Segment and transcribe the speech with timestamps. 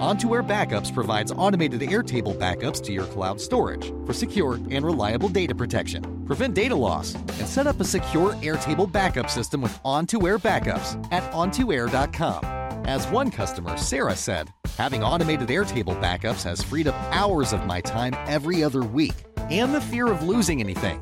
[0.00, 5.28] On2 Air Backups provides automated Airtable backups to your cloud storage for secure and reliable
[5.28, 6.24] data protection.
[6.26, 11.00] Prevent data loss and set up a secure Airtable backup system with On2 Air Backups
[11.12, 12.44] at on2air.com.
[12.86, 17.80] As one customer, Sarah, said, having automated Airtable backups has freed up hours of my
[17.80, 19.14] time every other week
[19.48, 21.00] and the fear of losing anything.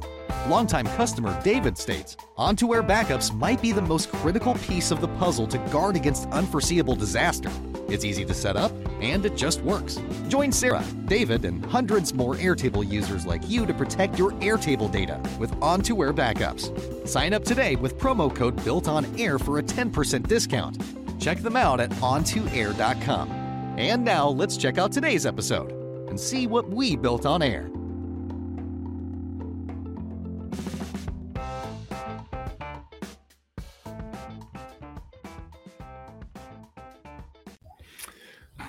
[0.48, 5.06] Longtime customer David states On2 Air backups might be the most critical piece of the
[5.06, 7.50] puzzle to guard against unforeseeable disaster.
[7.88, 10.00] It's easy to set up, and it just works.
[10.28, 15.20] Join Sarah, David, and hundreds more Airtable users like you to protect your Airtable data
[15.38, 17.06] with On2 Air backups.
[17.06, 20.82] Sign up today with promo code Built On Air for a 10% discount.
[21.20, 23.30] Check them out at on2air.com.
[23.78, 25.70] And now let's check out today's episode
[26.08, 27.70] and see what we built on air.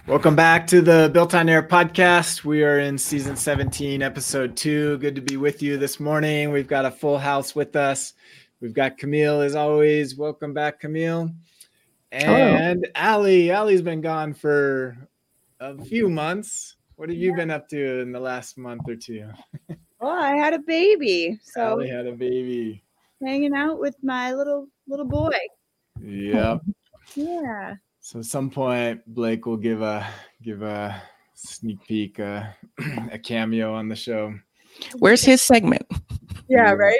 [0.05, 2.43] Welcome back to the Built on Air podcast.
[2.43, 4.97] We are in season 17, episode two.
[4.97, 6.51] Good to be with you this morning.
[6.51, 8.13] We've got a full house with us.
[8.59, 10.17] We've got Kamille as always.
[10.17, 11.33] Welcome back, Kamille.
[12.11, 13.49] And Alli.
[13.49, 14.97] Alli's been gone for
[15.61, 16.75] a few months.
[16.97, 19.29] What have you been up to in the last month or two?
[20.01, 22.83] Well, I had a baby, so Alli had a baby.
[23.21, 25.31] hanging out with my little little boy.
[26.01, 26.61] Yep.
[27.15, 27.75] Yeah.
[28.05, 30.05] So at some point, Blake will give a
[30.41, 31.01] give a
[31.35, 32.43] sneak peek, uh,
[33.13, 34.33] a cameo on the show.
[34.99, 35.83] Where's his segment?
[36.49, 36.71] Yeah, Yeah.
[36.73, 36.99] right?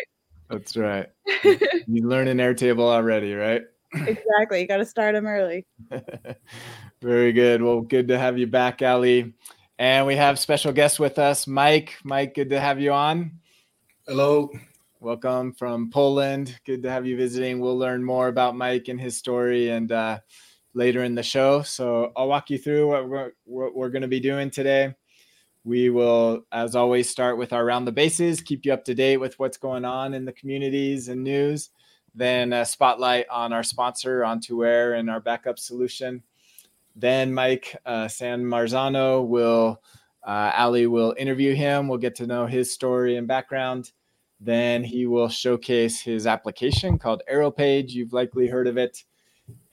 [0.49, 1.07] That's right.
[1.43, 3.63] you learn an Airtable already, right?
[3.93, 4.61] exactly.
[4.61, 5.65] You got to start him early.
[7.01, 7.61] Very good.
[7.61, 9.33] Well, good to have you back, Alli.
[9.77, 11.97] And we have special guests with us, Mike.
[12.05, 13.39] Mike, good to have you on.
[14.07, 14.49] Hello.
[15.01, 16.57] Welcome from Poland.
[16.65, 17.59] Good to have you visiting.
[17.59, 20.19] We'll learn more about Mike and his story and uh,
[20.73, 21.61] later in the show.
[21.61, 24.95] So I'll walk you through what we're, what we're going to be doing today.
[25.65, 29.17] We will, as always, start with our round the bases, keep you up to date
[29.17, 31.69] with what's going on in the communities and news.
[32.13, 36.21] Then a spotlight on our sponsor, On2 Air, and our backup solution.
[36.95, 39.81] Then Mike uh, San Marzano will,
[40.23, 41.87] uh, Alli will interview him.
[41.87, 43.91] We'll get to know his story and background.
[44.39, 47.91] Then he will showcase his application called AeroPage.
[47.91, 49.05] You've likely heard of it.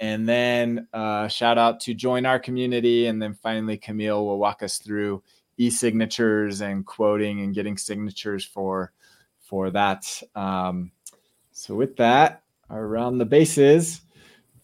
[0.01, 3.07] And then uh, shout out to join our community.
[3.07, 5.23] And then finally, Kamille will walk us through
[5.59, 8.93] e-signatures and quoting and getting signatures for
[9.41, 10.23] for that.
[10.35, 10.93] Um,
[11.53, 14.01] so with that, around the bases.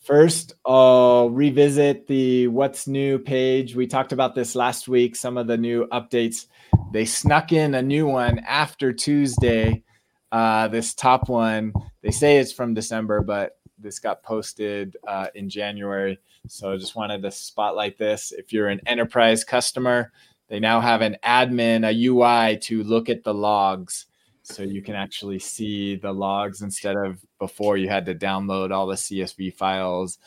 [0.00, 3.74] First, I'll revisit the what's new page.
[3.74, 6.46] We talked about this last week, some of the new updates.
[6.92, 9.82] They snuck in a new one after Tuesday.
[10.30, 15.48] Uh, this top one, they say it's from December, but this got posted uh, in
[15.48, 16.18] January.
[16.48, 18.32] So I just wanted to spotlight this.
[18.32, 20.12] If you're an enterprise customer,
[20.48, 24.06] they now have an admin, a UI to look at the logs
[24.46, 28.86] so you can actually see the logs instead of before you had to download all
[28.86, 30.18] the csv files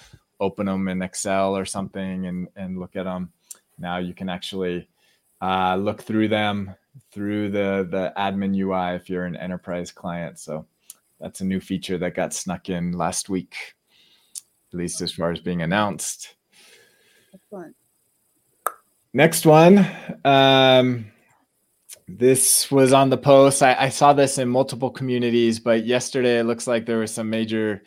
[0.42, 3.32] open them in excel or something and and look at them
[3.78, 4.90] now you can actually
[5.42, 6.76] uh, look through them
[7.14, 10.66] through the the admin ui if you're an enterprise client so
[11.19, 13.56] that's a new feature that got snuck in last week
[14.72, 16.35] at least as far as being announced
[17.34, 17.75] Excellent.
[19.13, 19.85] next one
[20.25, 21.06] um,
[22.18, 23.62] this was on the post.
[23.62, 27.29] I, I, saw this in multiple communities, but yesterday it looks like there were some
[27.29, 27.84] major,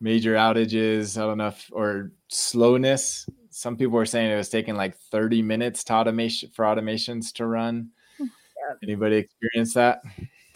[0.00, 1.16] major outages.
[1.16, 3.28] I don't know if or slowness.
[3.50, 7.46] Some people were saying it was taking like 30 minutes to automation for automations to
[7.46, 7.90] run.
[8.18, 8.78] Yep.
[8.82, 10.02] Anybody experience that?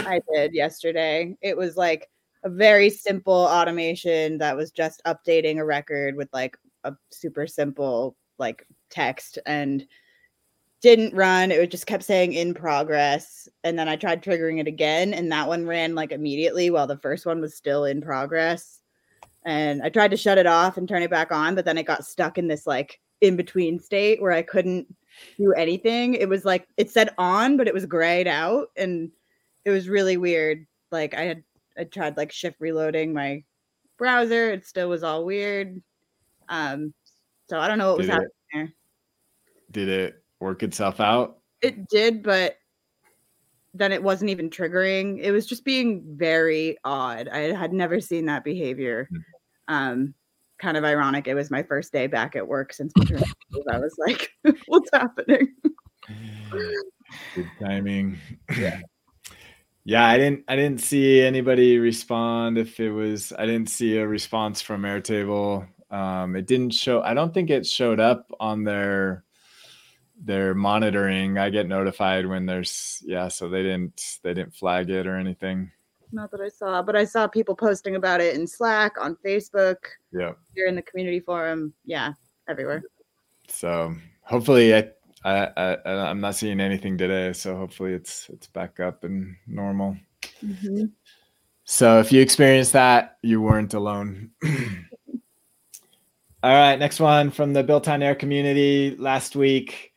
[0.01, 1.37] I did yesterday.
[1.41, 2.09] It was like
[2.45, 8.17] a very simple automation that was just updating a record with like a super simple
[8.39, 9.87] like text and
[10.83, 11.51] didn't run.
[11.51, 13.49] It just kept saying in progress.
[13.65, 16.99] And then I tried triggering it again, and that one ran like immediately while the
[16.99, 18.83] first one was still in progress.
[19.47, 21.87] And I tried to shut it off and turn it back on, but then it
[21.87, 24.87] got stuck in this like in between state where I couldn't
[25.39, 26.15] do anything.
[26.15, 29.11] It was like it said on, but it was grayed out, and
[29.65, 30.67] it was really weird.
[30.93, 31.43] Like I had
[31.79, 33.43] I tried like shift reloading my
[33.99, 35.83] browser, it still was all weird.
[36.49, 36.93] Um,
[37.49, 38.73] so I don't know what was it- happening there.
[39.71, 41.39] Did it work itself out?
[41.61, 42.57] It did, but
[43.73, 45.19] then it wasn't even triggering.
[45.21, 47.29] It was just being very odd.
[47.29, 49.09] I had never seen that behavior.
[49.11, 49.19] Hmm.
[49.67, 50.15] Um,
[50.59, 51.27] kind of ironic.
[51.27, 52.93] It was my first day back at work since.
[53.73, 54.31] I was like,
[54.67, 55.55] "What's happening?"
[57.35, 58.19] Good timing.
[58.57, 58.81] Yeah.
[59.85, 64.07] Yeah, I didn't I didn't see anybody respond if it was I didn't see a
[64.07, 65.69] response from Airtable.
[65.91, 69.25] Um it didn't show I don't think it showed up on their
[70.19, 71.37] their monitoring.
[71.39, 75.71] I get notified when there's yeah, so they didn't they didn't flag it or anything.
[76.13, 79.79] Not that I saw, but I saw people posting about it in Slack, on Facebook,
[80.13, 80.33] Yeah.
[80.55, 81.75] here in the community forum.
[81.85, 82.13] Yeah,
[82.49, 82.85] everywhere.
[83.49, 84.91] So hopefully I
[85.25, 89.97] I, I I'm not seeing anything today, so hopefully it's it's back up and normal.
[90.43, 90.93] Mhm.
[91.65, 94.31] So if you experienced that, you weren't alone.
[96.43, 98.95] All right, next one from the Built on Air community.
[98.99, 99.95] Last week,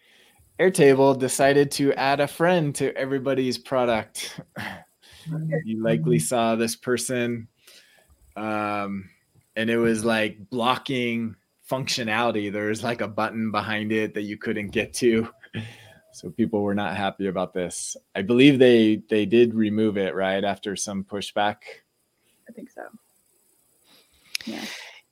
[0.62, 4.40] Airtable decided to add a friend to everybody's product.
[5.66, 7.50] you likely saw this person,
[8.38, 9.10] um,
[9.58, 11.36] and it was like blocking
[11.70, 12.52] functionality.
[12.52, 15.30] There was like a button behind it that you couldn't get to.
[16.14, 17.96] So people were not happy about this.
[18.16, 21.58] I believe they they did remove it right after some pushback.
[22.50, 22.82] I think so.
[24.46, 24.66] Yeah.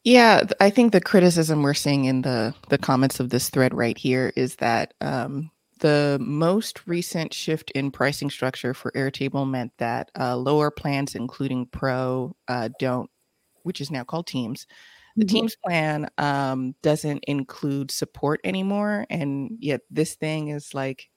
[0.04, 3.98] Yeah, I think the criticism we're seeing in the the comments of this thread right
[3.98, 10.10] here is that um, the most recent shift in pricing structure for Airtable meant that
[10.19, 13.10] uh, lower plans, including Pro, uh, don't,
[13.63, 14.68] which is now called Teams.
[15.18, 15.30] The Mhm.
[15.30, 21.10] Teams plan um, doesn't include support anymore, and yet this thing is like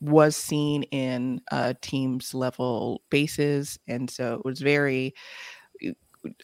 [0.00, 5.14] was seen in uh, Teams level bases, and so it was very.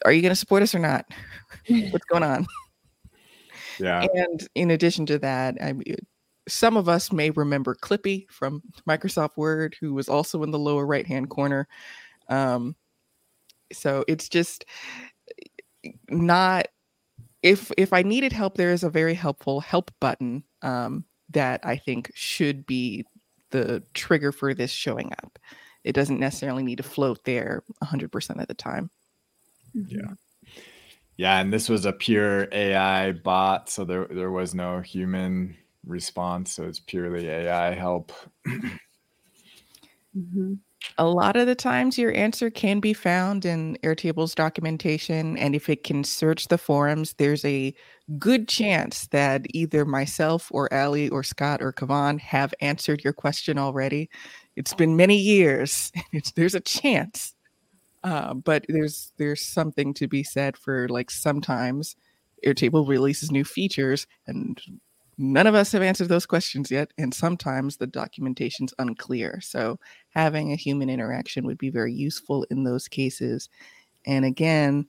[0.03, 1.05] Are you going to support us or not?
[1.91, 2.45] What's going on?
[3.79, 4.05] Yeah.
[4.13, 5.95] And in addition to that, I mean,
[6.49, 10.85] some of us may remember Clippy from Microsoft Word, who was also in the lower
[10.85, 11.67] right hand corner.
[12.27, 12.75] Um,
[13.71, 14.65] so it's just
[16.09, 16.67] not
[17.41, 21.77] if if I needed help, there is a very helpful help button um, that I
[21.77, 23.05] think should be
[23.51, 25.39] the trigger for this showing up.
[25.83, 28.89] It doesn't necessarily need to float there 100% of the time.
[29.73, 30.13] Yeah.
[31.17, 36.53] Yeah, and this was a pure AI bot, so there there was no human response,
[36.53, 38.13] so it's purely AI help.
[40.15, 40.59] Mhm.
[40.97, 45.37] A lot of the times your answer can be found in Airtable's documentation.
[45.37, 47.73] And if it can search the forums, there's a
[48.17, 53.57] good chance that either myself or Alli or Scott or Kuovonne have answered your question
[53.57, 54.09] already.
[54.55, 55.91] It's been many years.
[56.35, 57.33] There's a chance.
[58.03, 61.97] Uh, but there's there's something to be said for like sometimes
[62.45, 64.61] Airtable releases new features and
[65.19, 69.77] none of us have answered those questions yet and sometimes the documentation's unclear so
[70.09, 73.49] having a human interaction would be very useful in those cases
[74.05, 74.87] and again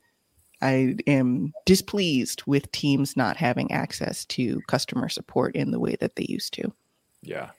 [0.62, 6.16] i am displeased with teams not having access to customer support in the way that
[6.16, 6.72] they used to
[7.22, 7.50] Yeah.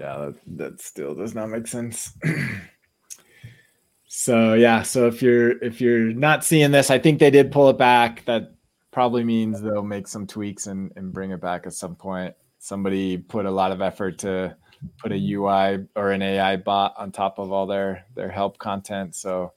[0.00, 2.12] Yeah, that, that still does not make sense.
[4.06, 7.68] so yeah, so if you're if you're not seeing this, I think they did pull
[7.68, 8.24] it back.
[8.24, 8.54] That
[8.90, 12.34] probably means they'll make some tweaks and, and bring it back at some point.
[12.58, 14.56] Somebody put a lot of effort to
[14.98, 19.14] put a UI or an AI bot on top of all their their help content.
[19.14, 19.52] So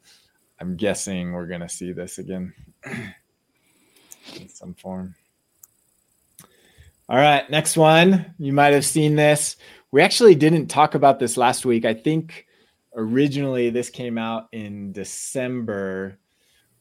[0.59, 2.53] I'm guessing we're gonna see this again
[2.85, 5.15] in some form.
[7.09, 8.33] All right, next one.
[8.39, 9.57] You might have seen this.
[9.91, 11.85] We actually didn't talk about this last week.
[11.85, 12.47] I think
[12.95, 16.17] originally this came out in December,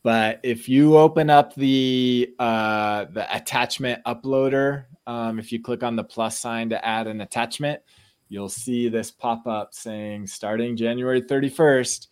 [0.03, 5.97] but if you open up the uh, the attachment uploader, um, if you click on
[5.97, 7.81] the plus sign to add an attachment,
[8.29, 12.09] you'll see this pop up saying starting January 31st,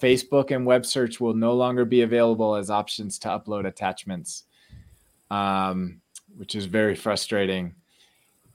[0.00, 4.44] Facebook and web search will no longer be available as options to upload attachments.
[5.30, 6.02] Um,
[6.36, 7.74] which is very frustrating.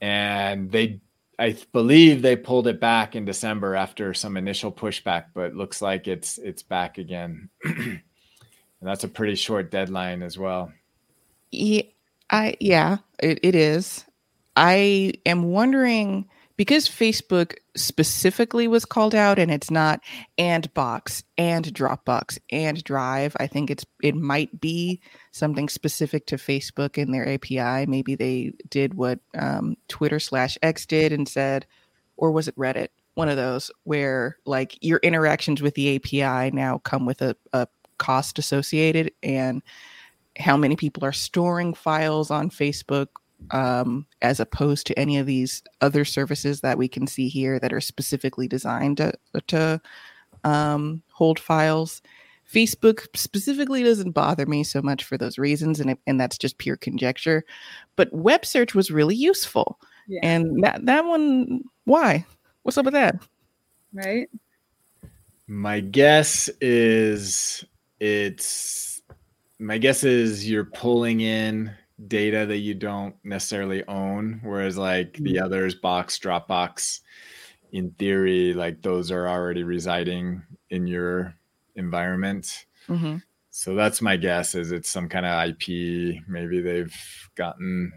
[0.00, 1.00] And they,
[1.38, 6.08] I believe they pulled it back in December after some initial pushback, but looks like
[6.08, 7.48] it's it's back again.
[8.80, 10.72] and that's a pretty short deadline as well.
[11.50, 11.82] Yeah,
[12.30, 14.04] I yeah, it, it is.
[14.56, 20.00] I am wondering because Facebook specifically was called out and it's not
[20.36, 23.36] and box and Dropbox and Drive.
[23.38, 27.86] I think it's it might be something specific to Facebook and their API.
[27.86, 31.64] Maybe they did what um, Twitter slash X did and said,
[32.16, 32.88] or was it Reddit?
[33.14, 37.68] One of those where like your interactions with the API now come with a, a
[37.98, 39.62] cost associated and
[40.38, 43.08] how many people are storing files on Facebook
[43.50, 47.72] um, as opposed to any of these other services that we can see here that
[47.72, 49.12] are specifically designed to,
[49.48, 49.80] to
[50.44, 52.02] um, hold files.
[52.52, 56.58] Facebook specifically doesn't bother me so much for those reasons, and, it, and that's just
[56.58, 57.44] pure conjecture.
[57.96, 59.78] But web search was really useful.
[60.08, 60.20] Yeah.
[60.22, 62.24] And that, that one, why?
[62.62, 63.22] What's up with that?
[63.92, 64.28] Right.
[65.46, 67.64] My guess is
[68.00, 69.02] it's
[69.58, 71.72] my guess is you're pulling in
[72.06, 75.44] data that you don't necessarily own, whereas like the mm-hmm.
[75.44, 77.00] others, Box, Dropbox,
[77.72, 81.34] in theory, like those are already residing in your
[81.74, 82.66] environment.
[82.88, 83.16] Mm-hmm.
[83.50, 86.22] So that's my guess is it's some kind of IP.
[86.28, 86.94] Maybe they've
[87.34, 87.92] gotten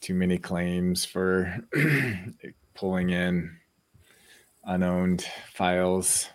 [0.00, 1.58] too many claims for
[2.74, 3.56] pulling in
[4.64, 6.28] unowned files.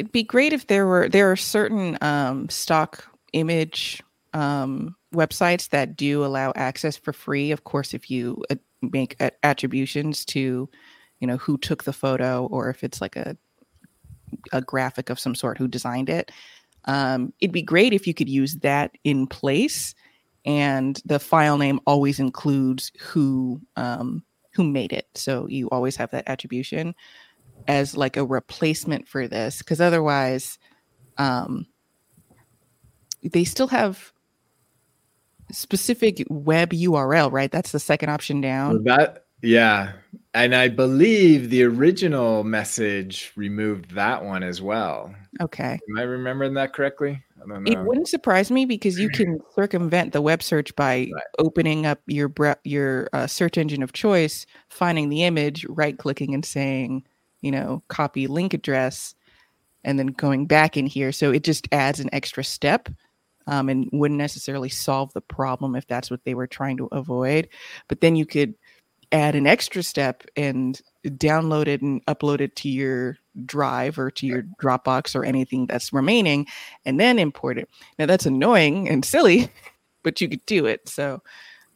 [0.00, 3.04] It'd be great if there were there are certain um, stock
[3.34, 4.02] image
[4.32, 7.50] um, websites that do allow access for free.
[7.50, 10.70] Of course, if you uh, make attributions to,
[11.18, 13.36] you know, who took the photo or if it's like a
[14.52, 16.30] a graphic of some sort who designed it.
[16.86, 19.94] Um, it'd be great if you could use that in place,
[20.46, 25.08] and the file name always includes who um, who made it.
[25.14, 26.94] So you always have that attribution
[27.68, 30.58] as like a replacement for this, because otherwise,
[31.18, 31.66] um,
[33.22, 34.12] they still have
[35.52, 37.50] specific web URL, right?
[37.50, 38.84] That's the second option down.
[38.84, 39.92] That yeah,
[40.34, 45.14] and I believe the original message removed that one as well.
[45.40, 45.78] Okay.
[45.88, 47.22] Am I remembering that correctly?
[47.36, 47.72] I don't know.
[47.72, 51.22] It wouldn't surprise me because you can circumvent the web search by right.
[51.38, 52.32] opening up your
[52.64, 57.04] your uh, search engine of choice, finding the image, right clicking and saying,
[57.40, 59.14] you know, copy link address,
[59.84, 61.12] and then going back in here.
[61.12, 62.88] So it just adds an extra step.
[63.46, 67.48] Um, and wouldn't necessarily solve the problem if that's what they were trying to avoid.
[67.88, 68.54] But then you could
[69.12, 74.26] add an extra step and download it and upload it to your drive or to
[74.26, 76.46] your Dropbox or anything that's remaining
[76.84, 77.68] and then import it.
[77.98, 79.50] Now that's annoying and silly,
[80.02, 80.88] but you could do it.
[80.88, 81.22] So,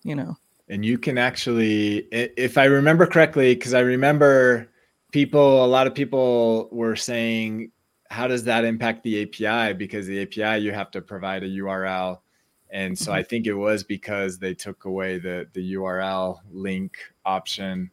[0.02, 0.36] you know.
[0.68, 4.68] And you can actually, if I remember correctly, because I remember
[5.14, 7.70] people, a lot of people were saying,
[8.10, 9.72] how does that impact the API?
[9.72, 12.18] Because the API, you have to provide a URL.
[12.70, 13.28] And so I mm-hmm.
[13.28, 17.92] think it was because they took away the, the URL link option.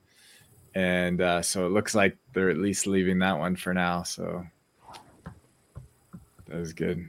[0.73, 4.01] And uh, so it looks like they're at least leaving that one for now.
[4.01, 4.43] So
[6.47, 7.07] that was good.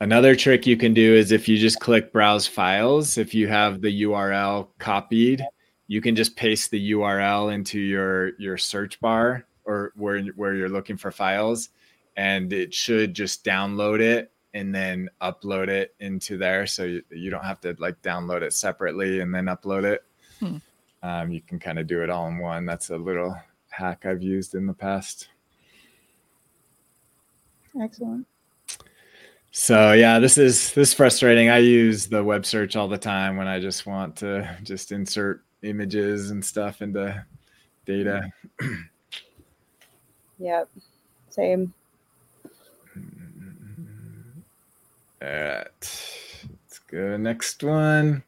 [0.00, 3.80] Another trick you can do is if you just click browse files, if you have
[3.80, 5.40] the URL copied,
[5.86, 10.68] you can just paste the URL into your your search bar or where where you're
[10.68, 11.70] looking for files
[12.16, 17.30] and it should just download it and then upload it into there so you, you
[17.30, 20.04] don't have to like download it separately and then upload it.
[20.38, 20.58] Hmm
[21.02, 22.64] um, you can kind of do it all in one.
[22.64, 23.36] That's a little
[23.70, 25.28] hack I've used in the past.
[27.80, 28.26] Excellent.
[29.50, 31.50] So yeah, this is this is frustrating.
[31.50, 35.42] I use the web search all the time when I just want to just insert
[35.62, 37.24] images and stuff into
[37.84, 38.30] data.
[40.42, 40.68] yep.
[41.30, 41.72] Same.
[45.22, 45.64] All right.
[45.70, 48.22] Let's go next one.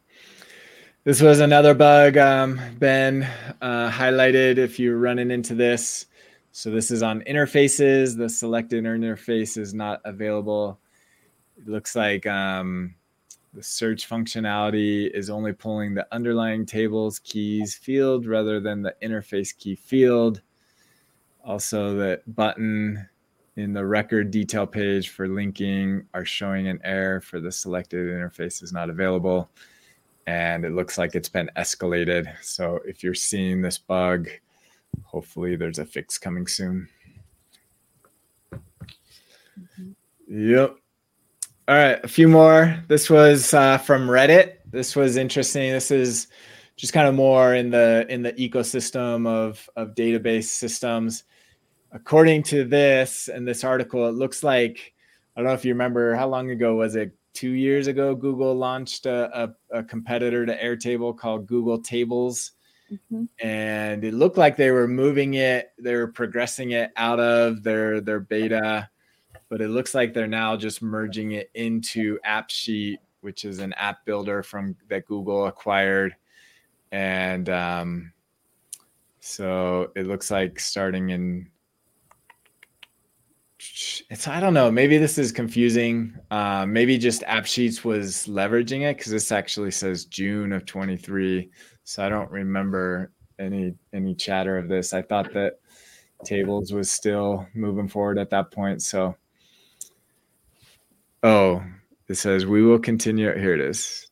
[1.02, 3.28] This was another bug um, Ben
[3.60, 6.06] uh, highlighted if you're running into this.
[6.52, 8.16] So this is on interfaces.
[8.16, 10.78] The selected interface is not available.
[11.58, 12.94] It looks like um,
[13.52, 19.54] the search functionality is only pulling the underlying tables keys field rather than the interface
[19.54, 20.40] key field.
[21.44, 23.08] Also, the button
[23.56, 28.62] in the record detail page for linking are showing an error for the selected interface
[28.62, 29.48] is not available
[30.26, 32.32] and it looks like it's been escalated.
[32.42, 34.28] So if you're seeing this bug,
[35.02, 36.88] hopefully there's a fix coming soon.
[38.52, 39.90] Mm-hmm.
[40.28, 40.76] Yep.
[41.66, 42.78] All right, a few more.
[42.88, 44.56] This was uh, from Reddit.
[44.70, 45.72] This was interesting.
[45.72, 46.26] This is
[46.76, 51.24] just kind of more in the in the ecosystem of of database systems.
[51.94, 54.92] According to this and this article, it looks like
[55.36, 58.54] I don't know if you remember how long ago was it two years ago, Google
[58.54, 62.52] launched a, a, a competitor to Airtable called Google Tables.
[62.90, 63.24] Mm-hmm.
[63.44, 68.00] And it looked like they were moving it, they were progressing it out of their
[68.00, 68.88] their beta,
[69.48, 74.04] but it looks like they're now just merging it into AppSheet, which is an app
[74.04, 76.14] builder from that Google acquired.
[76.92, 78.12] And um,
[79.18, 81.48] so it looks like starting in
[83.74, 84.70] it's I don't know.
[84.70, 86.16] Maybe this is confusing.
[86.30, 91.50] Uh, maybe just AppSheets was leveraging it because this actually says June of 23.
[91.82, 94.94] So I don't remember any any chatter of this.
[94.94, 95.54] I thought that
[96.24, 98.80] tables was still moving forward at that point.
[98.80, 99.16] So
[101.24, 101.62] oh,
[102.08, 103.36] it says we will continue.
[103.36, 104.08] Here it is.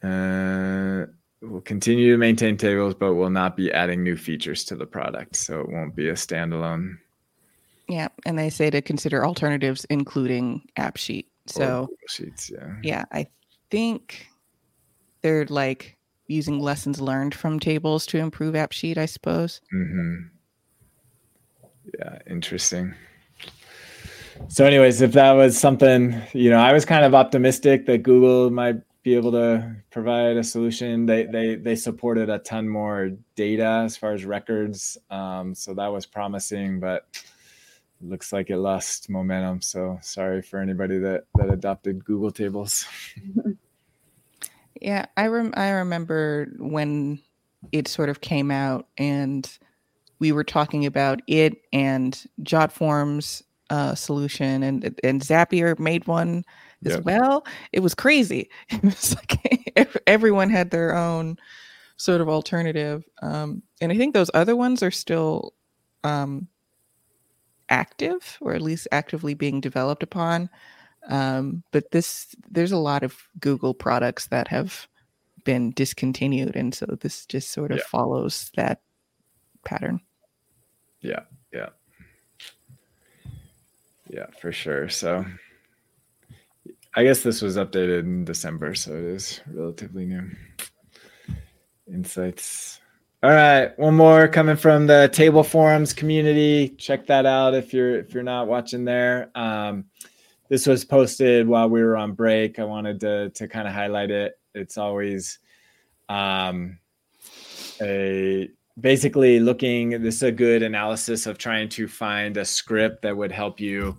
[0.00, 0.87] Uh,
[1.40, 5.36] we'll continue to maintain tables, but we'll not be adding new features to the product.
[5.36, 6.96] So it won't be a standalone.
[7.88, 8.08] Yeah.
[8.26, 11.26] And they say to consider alternatives, including AppSheet.
[11.46, 12.74] So, sheets, yeah.
[12.82, 13.04] Yeah.
[13.12, 13.26] I
[13.70, 14.26] think
[15.22, 19.62] they're like using lessons learned from tables to improve AppSheet, I suppose.
[19.74, 20.16] Mm-hmm.
[21.98, 22.18] Yeah.
[22.28, 22.94] Interesting.
[24.48, 28.50] So, anyways, if that was something, you know, I was kind of optimistic that Google
[28.50, 28.76] might
[29.08, 31.06] be able to provide a solution.
[31.06, 35.88] They they they supported a ton more data as far as records, um, so that
[35.88, 37.06] was promising, but
[38.02, 39.62] looks like it lost momentum.
[39.62, 42.86] So sorry for anybody that that adopted Google Tables.
[44.80, 47.20] yeah, I rem- I remember when
[47.72, 49.58] it sort of came out and
[50.18, 56.44] we were talking about it and JotForms uh, solution and and Zapier made one
[56.84, 57.46] as well.
[57.72, 58.50] It was crazy.
[58.70, 61.38] It was like everyone had their own
[61.96, 63.04] sort of alternative.
[63.22, 65.54] Um, and I think those other ones are still
[66.04, 66.48] um,
[67.68, 70.48] active, or at least actively being developed upon.
[71.08, 74.88] Um, but this, there's a lot of Google products that have
[75.44, 77.84] been discontinued, and so this just sort of yeah.
[77.86, 78.82] follows that
[79.64, 80.00] pattern.
[81.00, 81.20] Yeah,
[81.52, 81.70] yeah,
[84.10, 84.88] yeah, for sure.
[84.88, 85.24] So
[86.98, 90.28] I guess this was updated in December, so it is relatively new.
[91.86, 92.80] Insights.
[93.22, 96.70] All right, one more coming from the table forums community.
[96.70, 99.30] Check that out if you're if you're not watching there.
[99.36, 99.84] Um,
[100.48, 102.58] this was posted while we were on break.
[102.58, 104.32] I wanted to to kind of highlight it.
[104.56, 105.38] It's always
[106.08, 106.80] um,
[107.80, 110.02] a basically looking.
[110.02, 113.96] This is a good analysis of trying to find a script that would help you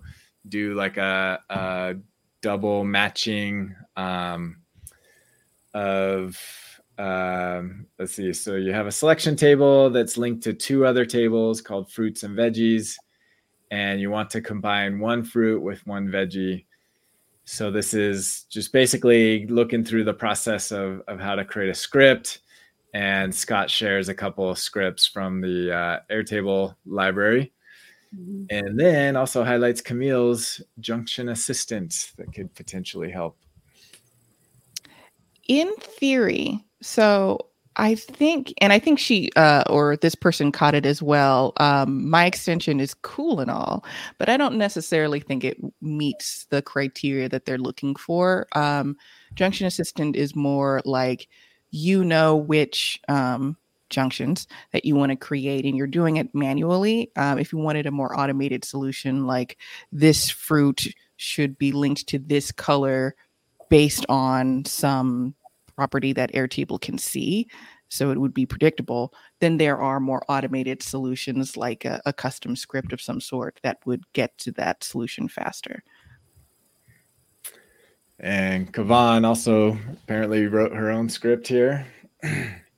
[0.48, 1.94] do like a, a
[2.42, 4.56] double matching um,
[5.74, 6.38] of
[6.98, 8.32] um, let's see.
[8.34, 12.36] So you have a selection table that's linked to two other tables called fruits and
[12.36, 12.96] veggies,
[13.70, 16.66] and you want to combine one fruit with one veggie.
[17.44, 21.74] So this is just basically looking through the process of, of how to create a
[21.74, 22.40] script.
[22.92, 27.52] And Scott shares a couple of scripts from the uh, Airtable library.
[28.18, 28.44] Mm-hmm.
[28.50, 33.38] And then also highlights Kamille's junction assistant that could potentially help.
[35.48, 40.84] In theory, so I think, and I think she uh, or this person caught it
[40.84, 41.52] as well.
[41.58, 43.84] Um, my extension is cool and all,
[44.18, 48.48] but I don't necessarily think it meets the criteria that they're looking for.
[48.54, 48.96] Um,
[49.34, 51.28] junction assistant is more like
[51.70, 53.56] you know which um,
[53.90, 57.10] junctions that you want to create and you're doing it manually.
[57.16, 59.58] Um, if you wanted a more automated solution, like
[59.92, 63.14] this fruit should be linked to this color
[63.68, 65.34] based on some
[65.76, 67.48] property that Airtable can see,
[67.88, 72.54] so it would be predictable, then there are more automated solutions like a, a custom
[72.54, 75.82] script of some sort that would get to that solution faster.
[78.20, 81.86] And Kuovonne also apparently wrote her own script here.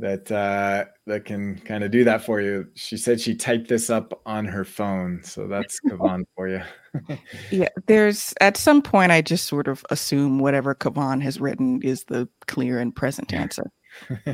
[0.00, 2.66] that uh, that can kind of do that for you.
[2.74, 6.62] She said she typed this up on her phone, so that's Kuovonne for you.
[7.50, 12.04] yeah, there's at some point I just sort of assume whatever Kuovonne has written is
[12.04, 13.70] the clear and present answer.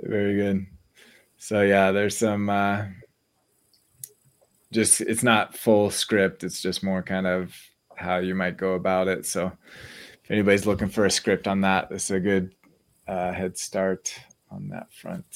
[0.00, 0.66] Very good.
[1.36, 2.84] So yeah, there's some uh,
[4.72, 6.44] just it's not full script.
[6.44, 7.54] It's just more kind of
[7.96, 9.26] how you might go about it.
[9.26, 9.52] So
[10.24, 12.54] if anybody's looking for a script on that, this is a good
[13.08, 14.14] uh, head start
[14.50, 15.26] on that front.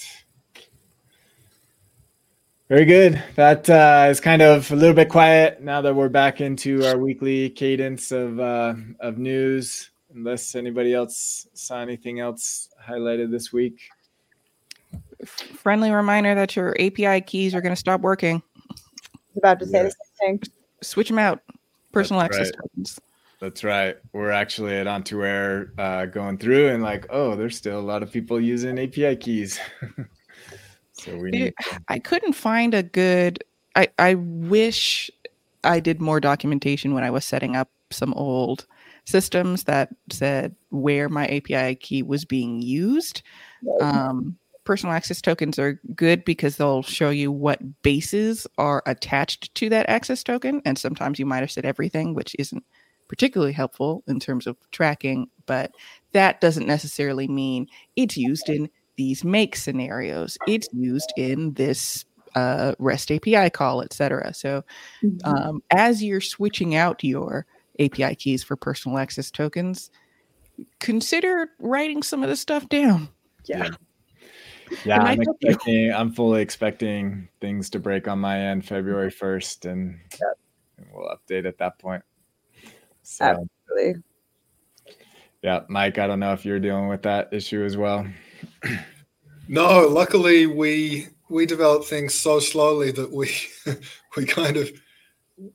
[2.68, 3.22] Very good.
[3.35, 6.96] That uh, is kind of a little bit quiet now that we're back into our
[6.96, 9.90] weekly cadence of uh, of news.
[10.14, 13.80] Unless anybody else saw anything else highlighted this week.
[15.24, 18.42] Friendly reminder that your API keys are going to stop working.
[19.37, 19.82] about to say yeah.
[19.85, 20.52] the same thing.
[20.82, 21.40] Switch them out.
[21.92, 22.62] Personal That's access right.
[22.62, 23.00] tokens.
[23.42, 23.96] That's right.
[24.12, 28.12] We're actually at On2Air uh, going through and like, oh, there's still a lot of
[28.12, 29.59] people using API keys.
[30.92, 31.55] so we need.
[31.88, 33.42] I couldn't find a good.
[33.74, 35.11] I I wish
[35.64, 38.64] I did more documentation when I was setting up some old
[39.07, 43.22] systems that said where my API key was being used.
[43.81, 49.68] Um, personal access tokens are good because they'll show you what bases are attached to
[49.70, 50.62] that access token.
[50.64, 52.62] And sometimes you might have said everything, which isn't
[53.12, 55.70] particularly helpful in terms of tracking, but
[56.12, 60.38] that doesn't necessarily mean it's used in these make scenarios.
[60.46, 64.33] It's used in this uh, REST API call, etc.
[64.33, 64.64] So
[65.03, 65.29] mm-hmm.
[65.29, 67.44] um, as you're switching out your
[67.79, 69.90] API keys for personal access tokens,
[70.81, 73.11] consider writing some of the stuff down.
[73.44, 73.68] Yeah.
[74.87, 75.92] Yeah, I'm expecting.
[75.92, 80.38] I'm fully expecting things to break on my end February first, and, yep.
[80.79, 82.03] and, we'll update at that point.
[83.02, 84.02] So, Absolutely.
[85.42, 85.98] Yeah, Mike.
[85.98, 88.06] I don't know if you're dealing with that issue as well.
[89.48, 93.30] No, luckily we we developed things so slowly that we
[94.16, 94.70] we kind of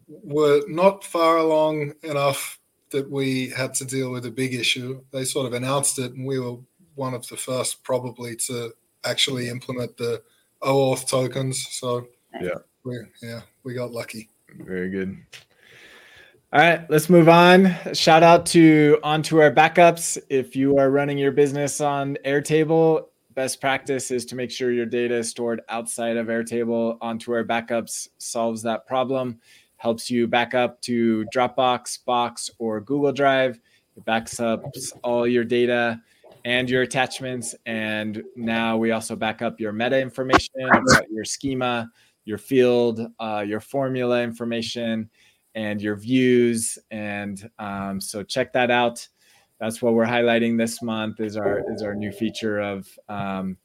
[0.08, 2.60] were not far along enough
[2.92, 5.02] that we had to deal with a big issue.
[5.12, 6.58] They sort of announced it, and we were
[6.96, 10.22] one of the first probably to actually implement the
[10.62, 11.68] OAuth tokens.
[11.72, 12.08] So
[12.42, 14.30] yeah, we yeah we got lucky.
[14.60, 15.18] Very good.
[16.54, 17.76] All right, let's move on.
[17.94, 20.18] Shout out to On2Air Backups.
[20.30, 24.86] If you are running your business on Airtable, best practice is to make sure your
[24.86, 26.98] data is stored outside of Airtable.
[27.00, 29.42] On2Air Backups solves that problem
[29.76, 33.60] helps you back up to Dropbox, Box, or Google Drive.
[33.98, 34.64] It backs up
[35.04, 36.02] all your data
[36.46, 37.56] and your attachments.
[37.66, 40.50] And now we also back up your meta information
[41.12, 41.92] your schema,
[42.24, 45.10] your field, uh, your formula information,
[45.58, 46.78] and your views.
[46.92, 49.06] And um, so check that out.
[49.60, 53.58] That's what we're highlighting this month is our is our new feature of um,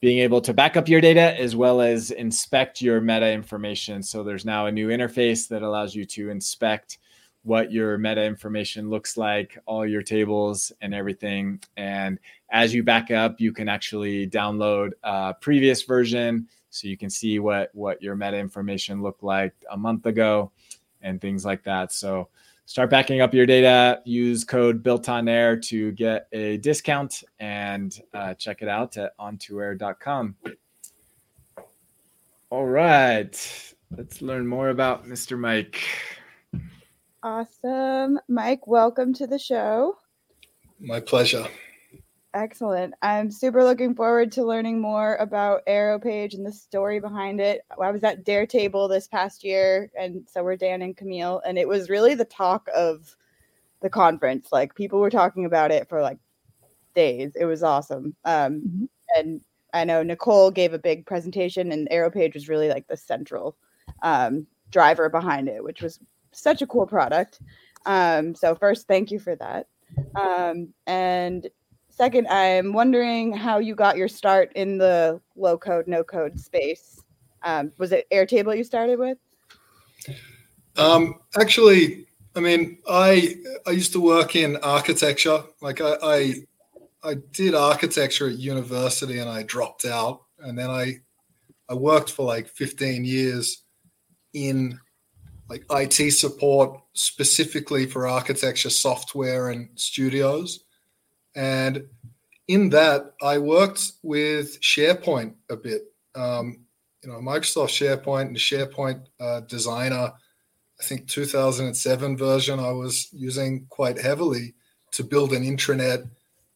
[0.00, 4.02] being able to back up your data as well as inspect your meta information.
[4.02, 6.98] So there's now a new interface that allows you to inspect
[7.44, 11.60] what your meta information looks like, all your tables and everything.
[11.78, 12.18] And
[12.50, 17.38] as you back up, you can actually download a previous version so you can see
[17.38, 20.52] what what your meta information looked like a month ago
[21.02, 21.92] and things like that.
[21.92, 22.28] So
[22.66, 24.00] start backing up your data.
[24.04, 29.16] Use code built on air to get a discount and uh, check it out at
[29.18, 30.36] on2air.com.
[32.50, 35.38] All right, let's learn more about Mr.
[35.38, 35.80] Mike.
[37.22, 38.18] Awesome.
[38.28, 39.96] Mike, welcome to the show.
[40.80, 41.46] My pleasure.
[42.34, 42.94] Excellent.
[43.02, 47.60] I'm super looking forward to learning more about Aeropage and the story behind it.
[47.78, 51.58] I was at Dare Table this past year, and so were Dan and Kamille, and
[51.58, 53.14] it was really the talk of
[53.82, 54.48] the conference.
[54.50, 56.18] Like people were talking about it for like
[56.94, 57.32] days.
[57.38, 58.16] It was awesome.
[58.24, 58.84] Um, mm-hmm.
[59.18, 59.42] And
[59.74, 63.58] I know Nicole gave a big presentation, and Aeropage was really like the central
[64.02, 65.98] um, driver behind it, which was
[66.30, 67.40] such a cool product.
[67.84, 69.66] Um, so first, thank you for that.
[70.14, 71.46] Um, and
[71.94, 77.02] Second, I'm wondering how you got your start in the low code, no code space.
[77.42, 79.18] Um, was it Airtable you started with?
[80.76, 85.42] Um, actually, I mean, I I used to work in architecture.
[85.60, 86.34] Like I, I
[87.04, 90.94] I did architecture at university and I dropped out, and then I
[91.68, 93.64] I worked for like 15 years
[94.32, 94.80] in
[95.50, 100.64] like IT support specifically for architecture software and studios.
[101.34, 101.86] And
[102.48, 105.92] in that, I worked with SharePoint a bit.
[106.14, 106.60] Um,
[107.02, 110.12] you know, Microsoft SharePoint and SharePoint uh, Designer,
[110.80, 114.54] I think 2007 version, I was using quite heavily
[114.92, 116.08] to build an intranet,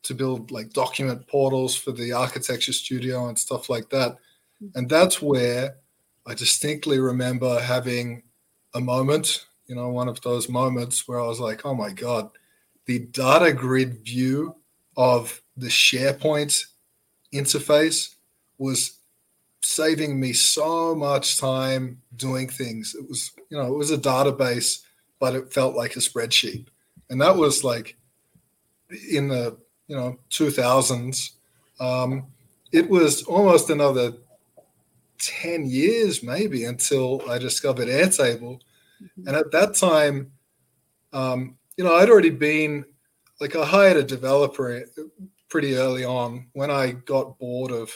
[0.02, 4.16] to build like document portals for the architecture studio and stuff like that.
[4.74, 5.76] And that's where
[6.26, 8.22] I distinctly remember having
[8.74, 12.30] a moment, you know, one of those moments where I was like, oh my God,
[12.86, 14.54] the data grid view
[14.96, 16.64] of the SharePoint
[17.32, 18.14] interface
[18.58, 18.98] was
[19.62, 22.94] saving me so much time doing things.
[22.94, 24.82] It was, you know, it was a database,
[25.18, 26.66] but it felt like a spreadsheet.
[27.10, 27.96] And that was like
[29.10, 29.56] in the,
[29.88, 31.30] you know, 2000s.
[31.80, 32.26] Um,
[32.72, 34.12] it was almost another
[35.18, 38.60] 10 years maybe until I discovered Airtable.
[39.02, 39.28] Mm-hmm.
[39.28, 40.32] And at that time,
[41.12, 42.84] um, you know, I'd already been
[43.40, 44.84] like I hired a developer
[45.48, 47.90] pretty early on when I got bored of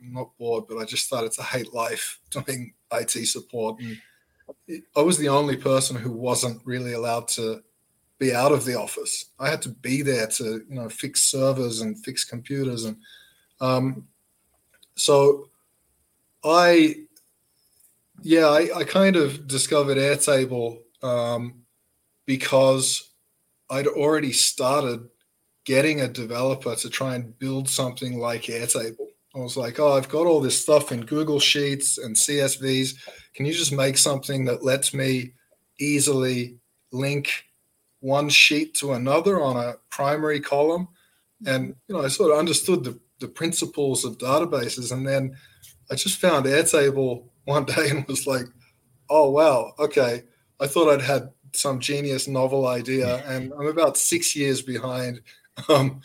[0.00, 3.80] not bored, but I just started to hate life doing IT support.
[3.80, 4.00] And
[4.96, 7.62] I was the only person who wasn't really allowed to
[8.18, 9.26] be out of the office.
[9.38, 12.84] I had to be there to, you know, fix servers and fix computers.
[12.84, 12.96] And
[13.60, 14.06] um,
[14.94, 15.48] so
[16.44, 16.96] I,
[18.22, 21.62] yeah, I, I kind of discovered Airtable um,
[22.26, 23.11] because
[23.72, 25.08] I'd already started
[25.64, 29.06] getting a developer to try and build something like Airtable.
[29.34, 32.94] I was like, oh, I've got all this stuff in Google Sheets and CSVs.
[33.34, 35.32] Can you just make something that lets me
[35.80, 36.58] easily
[36.92, 37.30] link
[38.00, 40.88] one sheet to another on a primary column?
[41.46, 45.34] And you know, I sort of understood the, the principles of databases, and then
[45.90, 48.44] I just found Airtable one day and was like,
[49.08, 50.24] oh wow, okay.
[50.60, 55.20] I thought I'd had some genius novel idea, and I'm about six years behind
[55.68, 56.00] um,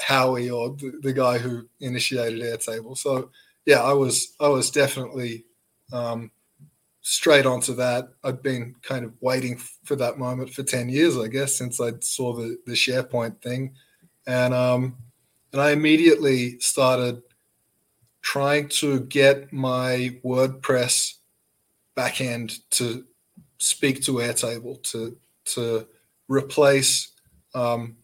[0.00, 2.96] Howie or the, the, guy who initiated Airtable.
[2.96, 3.30] So
[3.66, 5.44] yeah, I was I was definitely
[5.92, 6.30] um,
[7.02, 8.10] straight onto that.
[8.24, 11.92] I'd been kind of waiting for that moment for ten years, I guess, since I
[12.00, 13.74] saw the the SharePoint thing,
[14.26, 14.96] and um,
[15.52, 17.22] and I immediately started
[18.20, 21.14] trying to get my WordPress
[21.96, 23.04] backend to
[23.58, 25.16] speak to Airtable to
[25.46, 25.86] to
[26.28, 27.12] replace.
[27.54, 27.96] Um,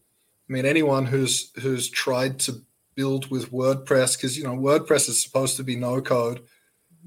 [0.48, 2.62] I mean, anyone who's who's tried to
[2.94, 6.42] build with WordPress because you know WordPress is supposed to be no code.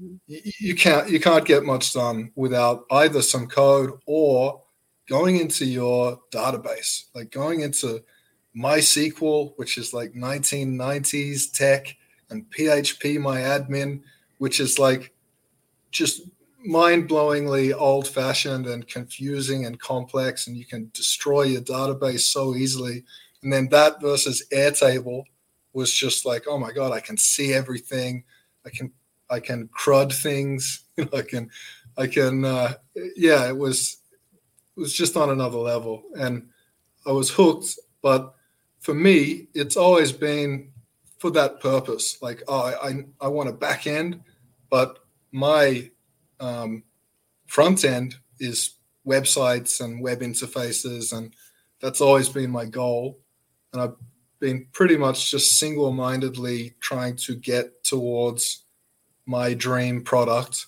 [0.00, 0.14] Mm-hmm.
[0.26, 4.62] You, you can't you can't get much done without either some code or
[5.08, 8.02] going into your database, like going into
[8.56, 11.96] MySQL, which is like 1990s tech,
[12.30, 14.02] and PHP My Admin,
[14.38, 15.12] which is like
[15.90, 16.22] just
[16.68, 23.04] mind-blowingly old-fashioned and confusing and complex and you can destroy your database so easily.
[23.42, 25.22] And then that versus airtable
[25.72, 28.22] was just like oh my god i can see everything.
[28.66, 28.92] I can
[29.30, 30.84] i can crud things.
[30.98, 31.50] I can
[31.96, 32.74] i can uh,
[33.16, 33.96] yeah it was
[34.76, 36.02] it was just on another level.
[36.20, 36.50] And
[37.06, 38.34] i was hooked but
[38.80, 40.70] for me it's always been
[41.18, 42.20] for that purpose.
[42.20, 44.20] Like oh i i want a back end
[44.68, 44.98] but
[45.32, 45.90] my
[46.40, 46.82] um,
[47.46, 48.74] front end is
[49.06, 51.34] websites and web interfaces, and
[51.80, 53.18] that's always been my goal.
[53.72, 53.94] And I've
[54.40, 58.64] been pretty much just single mindedly trying to get towards
[59.26, 60.66] my dream product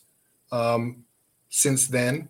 [0.53, 1.05] um,
[1.49, 2.29] since then.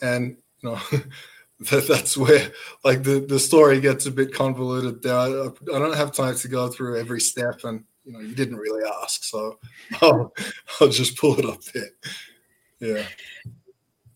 [0.00, 0.80] And, you know,
[1.70, 2.50] that, that's where
[2.84, 5.16] like the, the story gets a bit convoluted there.
[5.16, 8.58] I, I don't have time to go through every step and, you know, you didn't
[8.58, 9.24] really ask.
[9.24, 9.58] So
[10.02, 10.32] I'll,
[10.80, 11.90] I'll just pull it up there
[12.80, 13.04] yeah.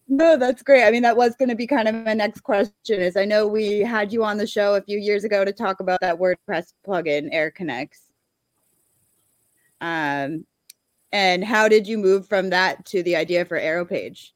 [0.09, 0.85] No that's great.
[0.85, 3.47] I mean that was going to be kind of my next question is i know
[3.47, 6.73] we had you on the show a few years ago to talk about that wordpress
[6.87, 7.91] plugin AirConnex
[9.81, 10.45] um
[11.13, 14.31] and how did you move from that to the idea for AeroPage?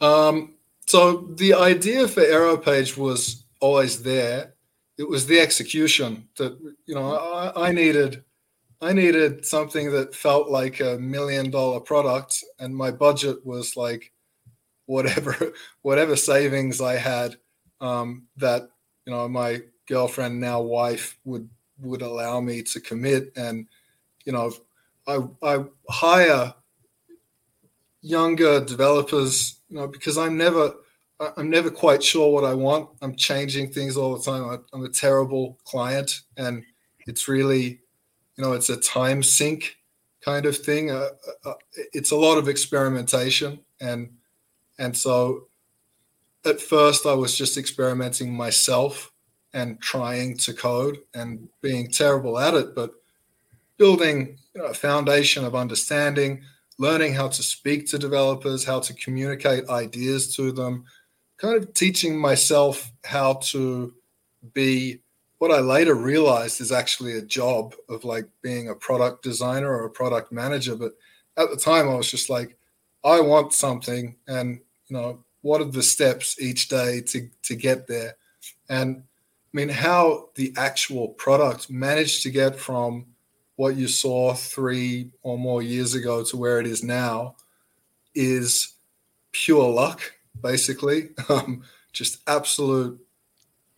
[0.00, 0.54] Um
[0.86, 4.54] so the idea for AeroPage was always there.
[4.98, 8.24] It was the execution that you know I, I needed
[8.80, 14.12] I needed something that felt like a million dollar product, and my budget was like
[14.86, 17.36] whatever whatever savings I had
[17.80, 18.68] um, that
[19.06, 21.48] you know my girlfriend now wife would
[21.80, 23.66] would allow me to commit, and
[24.24, 24.52] you know
[25.06, 26.54] I I hire
[28.02, 30.74] younger developers, you know, because I'm never
[31.18, 32.90] I'm never quite sure what I want.
[33.00, 34.62] I'm changing things all the time.
[34.72, 36.62] I'm a terrible client, and
[37.06, 37.80] it's really
[38.36, 39.76] you know it's a time sink
[40.24, 40.90] kind of thing.
[40.90, 41.08] Uh,
[41.44, 41.54] uh,
[41.92, 43.60] it's a lot of experimentation.
[43.80, 44.10] And
[44.78, 45.48] and so
[46.44, 49.12] at first i was just experimenting myself
[49.52, 52.92] and trying to code and being terrible at it but
[53.78, 56.42] building you know, a foundation of understanding
[56.78, 60.84] learning how to speak to developers how to communicate ideas to them
[61.38, 63.92] kind of teaching myself how to
[64.52, 65.00] be
[65.38, 69.84] what I later realized is actually a job of like being a product designer or
[69.84, 70.76] a product manager.
[70.76, 70.92] But
[71.36, 72.56] at the time, I was just like,
[73.04, 77.86] I want something, and you know, what are the steps each day to to get
[77.86, 78.16] there?
[78.68, 83.06] And I mean, how the actual product managed to get from
[83.56, 87.36] what you saw three or more years ago to where it is now
[88.14, 88.74] is
[89.32, 90.00] pure luck,
[90.40, 91.10] basically.
[91.28, 93.00] Um, just absolute,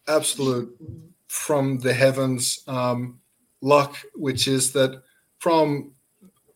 [0.09, 0.77] absolute
[1.29, 3.21] from the heavens um,
[3.61, 5.03] luck, which is that
[5.38, 5.93] from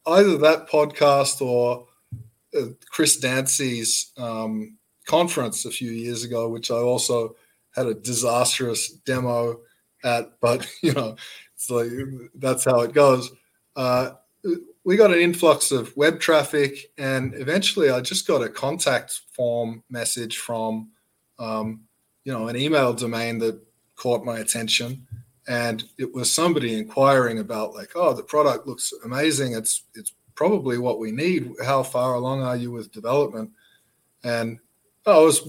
[0.07, 1.87] either that podcast or
[2.59, 7.37] uh, Chris Dancy's um, conference a few years ago, which I also
[7.75, 9.61] had a disastrous demo
[10.05, 11.17] at, but you know,
[11.55, 11.91] it's like
[12.35, 13.31] that's how it goes.
[13.77, 14.11] Uh,
[14.85, 19.85] we got an influx of web traffic, and eventually, I just got a contact form
[19.89, 20.91] message from,
[21.39, 21.83] um,
[22.25, 23.61] you know, an email domain that
[24.03, 25.07] caught my attention.
[25.49, 29.55] And it was somebody inquiring about like oh the product looks amazing.
[29.55, 31.53] It's it's probably what we need.
[31.65, 33.51] How far along are you with development?
[34.25, 34.59] And
[35.07, 35.41] i was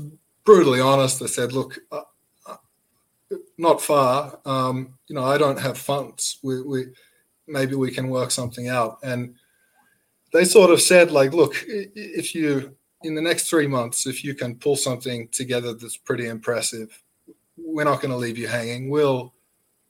[0.45, 1.21] brutally honest.
[1.21, 2.01] I said look uh,
[2.47, 2.57] uh,
[3.57, 4.39] not far.
[4.45, 6.39] Um, you know i don't have funds.
[6.43, 6.85] We, we
[7.47, 8.97] maybe we can work something out.
[9.03, 9.35] And
[10.31, 14.33] they sort of said, like, look, if you in the next three months, if you
[14.33, 17.02] can pull something together that's pretty impressive,
[17.73, 18.89] we're not going to leave you hanging.
[18.89, 19.33] We'll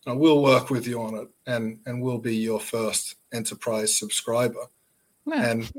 [0.06, 3.96] you know, we'll work with you on it, and and we'll be your first enterprise
[3.96, 4.66] subscriber.
[5.32, 5.72] And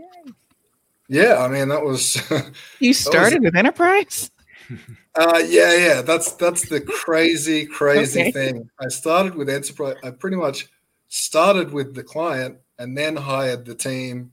[1.08, 2.16] yeah, I mean that was
[2.78, 4.30] you started was, with enterprise.
[5.16, 8.32] Uh, yeah, yeah, that's that's the crazy, crazy okay.
[8.32, 8.68] thing.
[8.80, 9.94] I started with enterprise.
[10.02, 10.66] I pretty much
[11.06, 14.32] started with the client and then hired the team,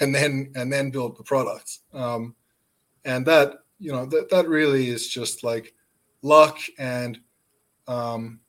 [0.00, 1.80] and then and then built the products.
[1.92, 2.36] Um,
[3.04, 5.74] and that you know that that really is just like
[6.22, 7.18] luck and
[7.88, 8.40] um,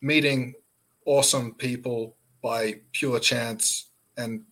[0.00, 0.54] meeting
[1.04, 4.42] awesome people by pure chance and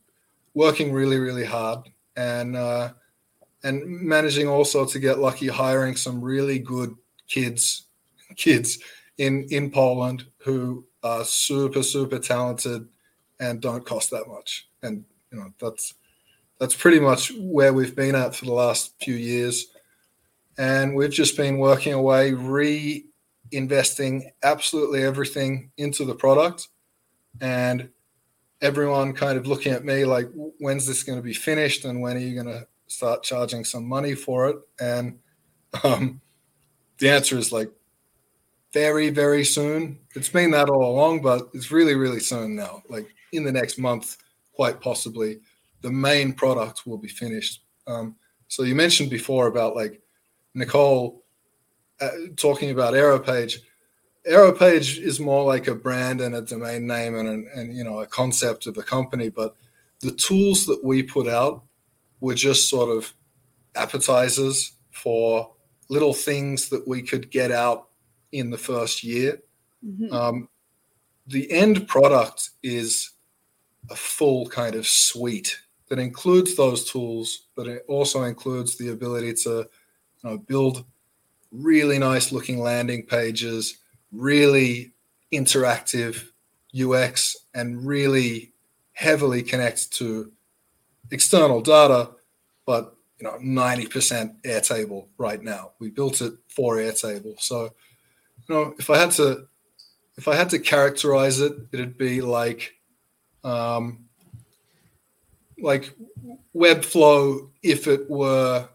[0.55, 1.81] working really really hard
[2.17, 2.93] and uh,
[3.63, 6.95] and managing also to get lucky hiring some really good
[7.29, 7.87] kids
[8.37, 8.79] kids
[9.19, 12.87] in in Poland who are super super talented
[13.41, 14.69] and don't cost that much.
[14.83, 15.95] And you know that's
[16.59, 19.67] that's pretty much where we've been at for the last few years
[20.59, 26.69] and we've just been working away reinvesting absolutely everything into the product.
[27.41, 27.91] And
[28.61, 31.85] everyone kind of looking at me like when's this going to be finished?
[31.85, 34.57] And when are you going to start charging some money for it?
[34.81, 35.19] And
[35.83, 36.21] um,
[36.99, 37.71] the answer is like
[38.73, 39.99] very very soon.
[40.15, 42.83] It's been that all along but it's really really soon now.
[42.89, 44.19] Like in the next month
[44.55, 45.41] quite possibly
[45.81, 47.63] the main product will be finished.
[47.87, 48.17] Um,
[48.49, 50.01] so you mentioned before about like
[50.55, 51.23] nicole
[52.01, 53.59] uh, talking about aeropage
[54.29, 58.07] aeropage is more like a brand and a domain name and, and you know a
[58.07, 59.57] concept of a company but
[60.01, 61.65] the tools that we put out
[62.21, 63.13] were just sort of
[63.75, 65.51] appetizers for
[65.89, 67.89] little things that we could get out
[68.33, 69.43] in the first year.
[69.85, 70.13] Mm-hmm.
[70.13, 70.49] Um,
[71.27, 73.11] the end product is
[73.91, 79.35] a full kind of suite that includes those tools, but it also includes the ability
[79.45, 79.69] to
[80.31, 80.85] know, build
[81.53, 83.79] really nice looking landing pages,
[84.13, 84.93] really
[85.33, 86.29] interactive
[86.79, 88.53] UX, and really
[88.93, 90.33] heavily connect to
[91.11, 92.11] external data,
[92.67, 95.73] but you know, 90% Airtable right now.
[95.79, 97.41] We built it for Airtable.
[97.41, 97.71] So,
[98.49, 99.47] you know, if I had to
[100.17, 102.75] if I had to characterize it, it'd be like
[103.43, 104.05] um,
[105.59, 105.95] like
[106.55, 108.69] Webflow if it were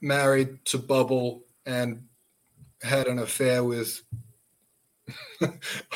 [0.00, 2.02] married to Bubble and
[2.82, 4.02] had an affair with
[5.42, 5.48] I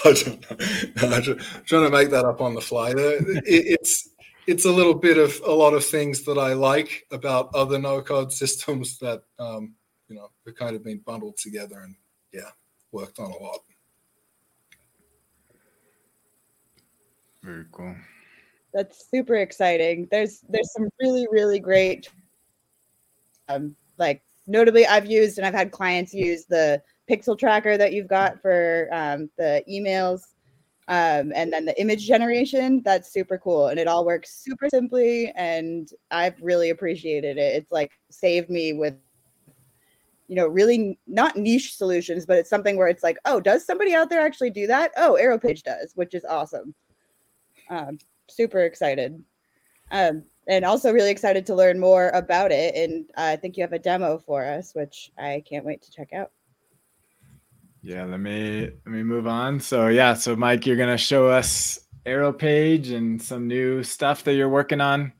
[0.04, 0.56] don't know.
[1.02, 2.90] I'm trying to make that up on the fly.
[2.90, 4.08] It, it's
[4.46, 8.02] it's a little bit of a lot of things that I like about other no
[8.02, 9.74] code systems that um,
[10.08, 11.94] you know have kind of been bundled together and
[12.32, 12.50] yeah,
[12.92, 13.60] worked on a lot.
[17.42, 17.94] Very cool.
[18.72, 20.08] That's super exciting.
[20.10, 22.08] There's there's some really really great
[23.48, 28.08] um like notably I've used and I've had clients use the pixel tracker that you've
[28.08, 30.22] got for um, the emails
[30.88, 32.82] um, and then the image generation.
[32.84, 37.54] That's super cool and it all works super simply and i've really appreciated it.
[37.56, 38.94] It's like saved me with
[40.28, 43.94] you know really not niche solutions but it's something where it's like oh does somebody
[43.94, 44.92] out there actually do that?
[44.96, 46.74] Oh aeropage does which is awesome.
[47.70, 49.22] Um, super excited.
[49.90, 53.72] Um, and also really excited to learn more about it and i think you have
[53.72, 56.30] a demo for us which i can't wait to check out
[57.84, 59.60] yeah, let me let me move on.
[59.60, 64.48] So yeah, so Mike, you're gonna show us Aeropage and some new stuff that you're
[64.48, 65.12] working on.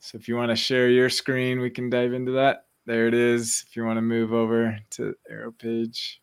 [0.00, 2.64] So if you want to share your screen, we can dive into that.
[2.86, 3.64] There it is.
[3.68, 6.16] If you want to move over to Aeropage.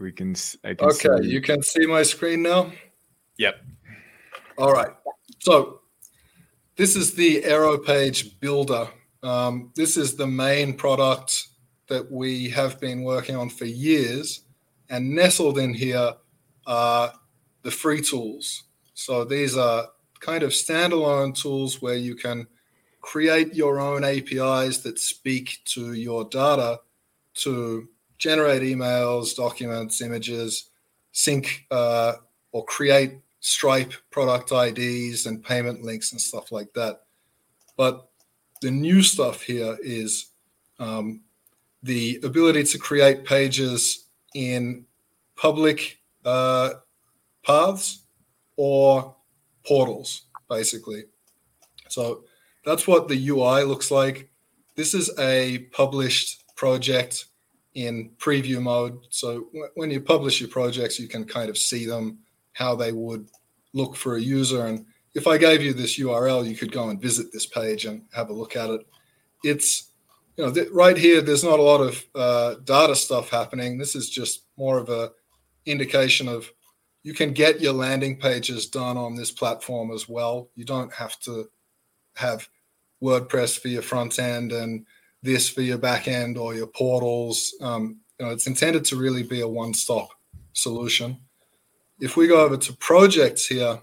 [0.00, 0.34] We can.
[0.64, 1.28] I can okay, see.
[1.28, 2.72] you can see my screen now.
[3.36, 3.56] Yep.
[4.56, 4.90] All right.
[5.40, 5.82] So
[6.76, 8.88] this is the Aeropage Builder.
[9.22, 11.48] Um, this is the main product
[11.88, 14.44] that we have been working on for years.
[14.88, 16.14] And nestled in here
[16.66, 17.12] are
[17.62, 18.64] the free tools.
[18.94, 19.88] So these are
[20.20, 22.46] kind of standalone tools where you can
[23.02, 26.80] create your own APIs that speak to your data
[27.34, 27.88] to
[28.20, 30.70] generate emails, documents, images,
[31.10, 32.12] sync uh,
[32.52, 37.00] or create Stripe product IDs and payment links and stuff like that.
[37.74, 38.10] But
[38.60, 40.26] the new stuff here is
[40.78, 41.22] um,
[41.82, 44.84] the ability to create pages in
[45.36, 46.74] public uh,
[47.46, 48.02] paths
[48.56, 49.16] or
[49.66, 51.04] portals, basically.
[51.88, 52.24] So
[52.66, 54.28] that's what the UI looks like.
[54.76, 57.24] This is a published project
[57.74, 58.98] in preview mode.
[59.10, 62.18] So when you publish your projects, you can kind of see them,
[62.52, 63.28] how they would
[63.72, 64.66] look for a user.
[64.66, 68.02] And if I gave you this URL, you could go and visit this page and
[68.12, 68.86] have a look at it.
[69.44, 69.90] It's,
[70.36, 73.78] you know, th- right here, there's not a lot of uh, data stuff happening.
[73.78, 75.12] This is just more of a
[75.66, 76.50] indication of
[77.02, 80.50] you can get your landing pages done on this platform as well.
[80.54, 81.48] You don't have to
[82.16, 82.48] have
[83.02, 84.84] WordPress for your front end and
[85.22, 87.54] this for your back end or your portals.
[87.60, 90.10] Um, you know, it's intended to really be a one-stop
[90.52, 91.18] solution.
[92.00, 93.80] If we go over to projects here,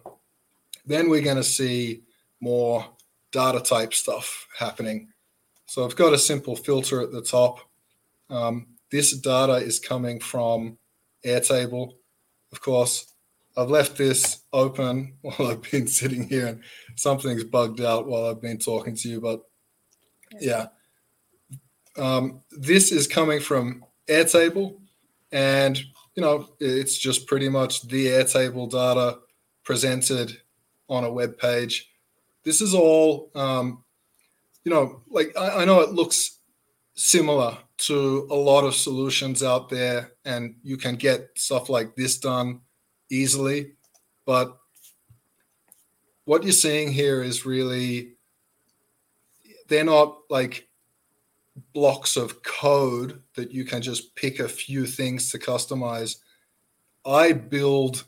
[0.85, 2.03] then we're going to see
[2.39, 2.85] more
[3.31, 5.09] data type stuff happening.
[5.65, 7.59] So I've got a simple filter at the top.
[8.29, 10.77] Um, this data is coming from
[11.25, 11.93] Airtable,
[12.51, 13.13] of course.
[13.57, 16.61] I've left this open while I've been sitting here and
[16.95, 19.41] something's bugged out while I've been talking to you, but
[20.39, 20.67] yeah.
[21.97, 24.79] Um, this is coming from Airtable
[25.31, 25.77] and
[26.15, 29.19] you know it's just pretty much the Airtable data
[29.63, 30.37] presented
[30.89, 31.89] on a web page.
[32.43, 33.83] This is all um,
[34.67, 36.39] you know, like I, I know it looks
[36.93, 42.17] similar to a lot of solutions out there, and you can get stuff like this
[42.17, 42.59] done
[43.09, 43.75] easily.
[44.25, 44.57] But
[46.25, 48.17] what you're seeing here is really,
[49.69, 50.66] they're not like
[51.73, 56.17] blocks of code that you can just pick a few things to customize.
[57.05, 58.05] I build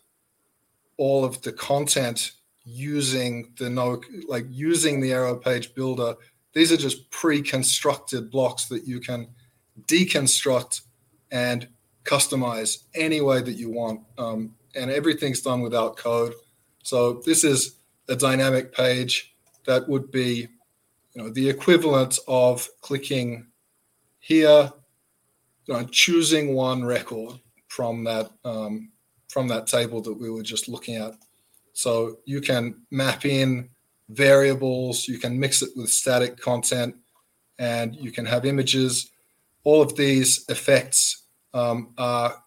[0.98, 2.32] all of the content
[2.66, 6.16] using the no like using the Aeropage builder
[6.54, 9.28] these are just pre-constructed blocks that you can
[9.86, 10.82] deconstruct
[11.32, 11.68] and
[12.04, 14.02] customize any way that you want.
[14.18, 16.34] Um, and everything's done without code.
[16.84, 17.76] So this is
[18.08, 19.36] a dynamic page
[19.66, 20.48] that would be,
[21.14, 23.48] you know, the equivalent of clicking
[24.20, 24.72] here,
[25.66, 28.92] you know, choosing one record from that um,
[29.30, 31.14] from that table that we were just looking at.
[31.74, 33.70] So you can map in
[34.10, 36.96] variables, you can mix it with static content,
[37.60, 39.12] and you can have images.
[39.64, 42.44] All of these effects um, are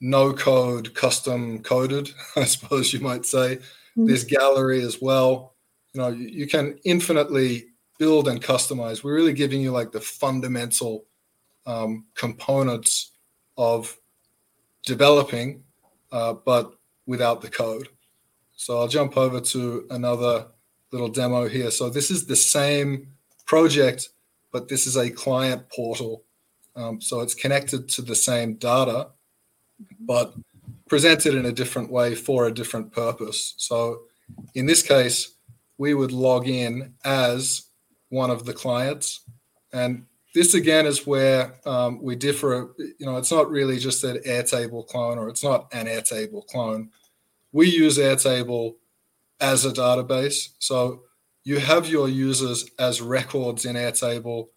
[0.00, 3.56] no code, custom coded, I suppose you might say.
[3.56, 4.06] Mm-hmm.
[4.06, 5.53] This gallery as well.
[5.94, 7.66] You know, you, can infinitely
[7.98, 9.04] build and customize.
[9.04, 11.04] We're really giving you like the fundamental
[11.66, 13.12] um, components
[13.56, 13.96] of
[14.84, 15.62] developing,
[16.10, 16.74] uh, but
[17.06, 17.88] without the code.
[18.56, 20.46] So I'll jump over to another
[20.90, 21.70] little demo here.
[21.70, 23.08] So this is the same
[23.46, 24.10] project,
[24.52, 26.24] but this is a client portal.
[26.74, 29.10] Um, so it's connected to the same data,
[30.00, 30.34] but
[30.88, 33.54] presented in a different way for a different purpose.
[33.58, 34.02] So
[34.54, 35.33] in this case,
[35.78, 37.66] we would log in as
[38.08, 39.20] one of the clients.
[39.72, 42.74] And this again is where um, we differ.
[42.78, 46.90] You know, it's not really just an Airtable clone or it's not an Airtable clone.
[47.52, 48.74] We use Airtable
[49.40, 50.50] as a database.
[50.58, 51.02] So
[51.44, 54.48] you have your users as records in Airtable.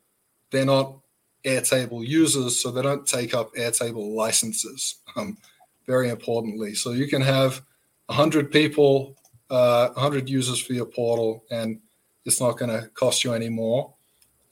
[0.51, 0.99] They're not
[1.45, 4.97] Airtable users, so they don't take up Airtable licenses.
[5.15, 5.37] Um,
[5.85, 7.61] very importantly, so you can have
[8.07, 9.15] 100 people,
[9.49, 11.79] uh, 100 users for your portal, and
[12.25, 13.93] it's not going to cost you any more.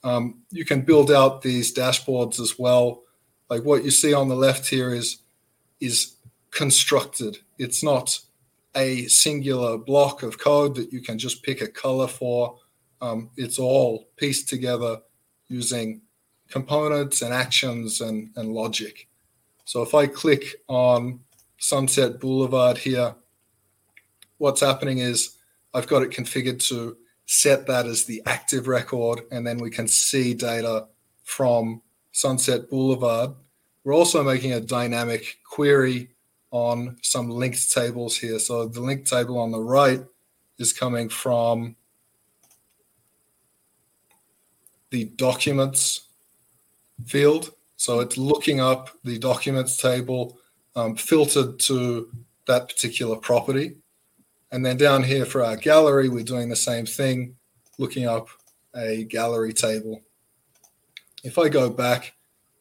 [0.02, 3.02] Um, you can build out these dashboards as well.
[3.50, 5.18] Like what you see on the left here is
[5.80, 6.16] is
[6.50, 7.38] constructed.
[7.58, 8.18] It's not
[8.74, 12.58] a singular block of code that you can just pick a color for.
[13.00, 15.00] Um, it's all pieced together
[15.48, 16.00] using
[16.48, 19.08] components and actions and, and logic.
[19.64, 21.20] So if I click on
[21.58, 23.14] Sunset Boulevard here,
[24.38, 25.36] what's happening is
[25.74, 29.88] I've got it configured to set that as the active record, and then we can
[29.88, 30.86] see data
[31.24, 31.82] from
[32.12, 33.32] Sunset Boulevard.
[33.84, 36.10] We're also making a dynamic query
[36.50, 38.38] on some linked tables here.
[38.38, 40.02] So the link table on the right
[40.58, 41.76] is coming from
[44.90, 46.08] the documents
[47.04, 47.52] field.
[47.76, 50.38] So it's looking up the documents table
[50.74, 52.10] um, filtered to
[52.46, 53.76] that particular property.
[54.52, 57.36] And then down here for our gallery, we're doing the same thing,
[57.78, 58.28] looking up
[58.74, 60.02] a gallery table.
[61.24, 62.14] If I go back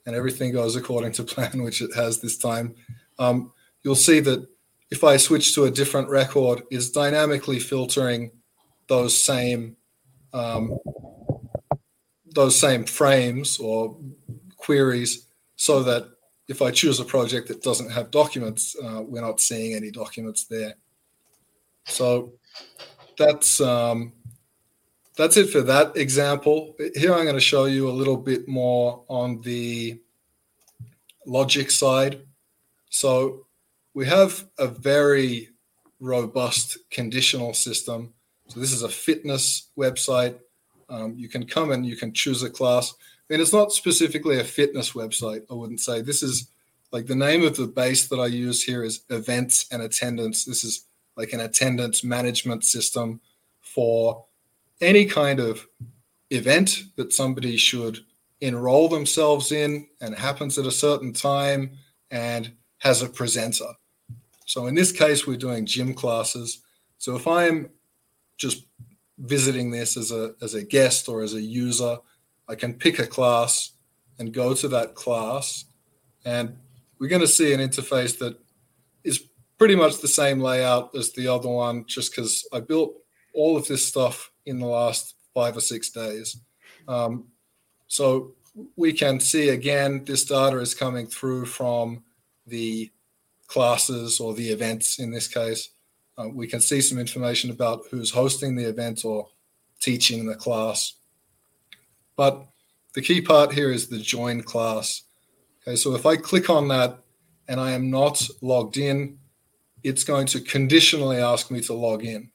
[0.05, 2.75] and everything goes according to plan, which it has this time,
[3.19, 3.51] um,
[3.83, 4.47] you'll see that
[4.91, 8.31] if I switch to a different record, is dynamically filtering
[8.87, 9.77] those same
[10.33, 10.77] um,
[12.25, 13.97] those same frames or
[14.57, 16.09] queries, so that
[16.49, 20.45] if I choose a project that doesn't have documents, uh, we're not seeing any documents
[20.45, 20.75] there.
[21.85, 22.33] So
[23.17, 24.13] that's um,
[25.17, 26.75] that's it for that example.
[26.95, 29.99] Here I'm going to show you a little bit more on the
[31.25, 32.21] logic side.
[32.89, 33.45] So
[33.93, 35.49] we have a very
[35.99, 38.13] robust conditional system.
[38.47, 40.35] So this is a fitness website.
[40.89, 42.93] Um, you can come and you can choose a class.
[43.29, 45.43] Mean, it's not specifically a fitness website.
[45.49, 46.47] I wouldn't say this is
[46.91, 50.45] like the name of the base that I use here is events and attendance.
[50.45, 50.85] This is
[51.17, 53.21] like an attendance management system
[53.61, 54.25] for
[54.81, 55.67] any kind of
[56.29, 57.99] event that somebody should
[58.41, 61.71] enroll themselves in and happens at a certain time
[62.11, 63.73] and has a presenter.
[64.45, 66.61] So in this case, we're doing gym classes.
[66.97, 67.69] So if I'm
[68.37, 68.65] just
[69.17, 71.97] visiting this as a as a guest or as a user,
[72.47, 73.71] I can pick a class
[74.19, 75.65] and go to that class,
[76.23, 76.57] and
[76.99, 78.37] we're going to see an interface that
[79.03, 79.23] is
[79.57, 82.95] pretty much the same layout as the other one, just because I built
[83.33, 86.37] all of this stuff in the last five or six days.
[86.87, 87.27] Um,
[87.87, 88.33] so
[88.75, 92.03] we can see again, this data is coming through from
[92.47, 92.91] the
[93.47, 95.69] classes or the events in this case.
[96.17, 99.27] Uh, we can see some information about who's hosting the event or
[99.81, 100.93] teaching the class.
[102.15, 102.45] But
[102.93, 105.03] the key part here is the join class.
[105.61, 106.99] Okay, so if I click on that
[107.47, 109.17] and I am not logged in,
[109.85, 112.31] it's going to conditionally ask me to log in.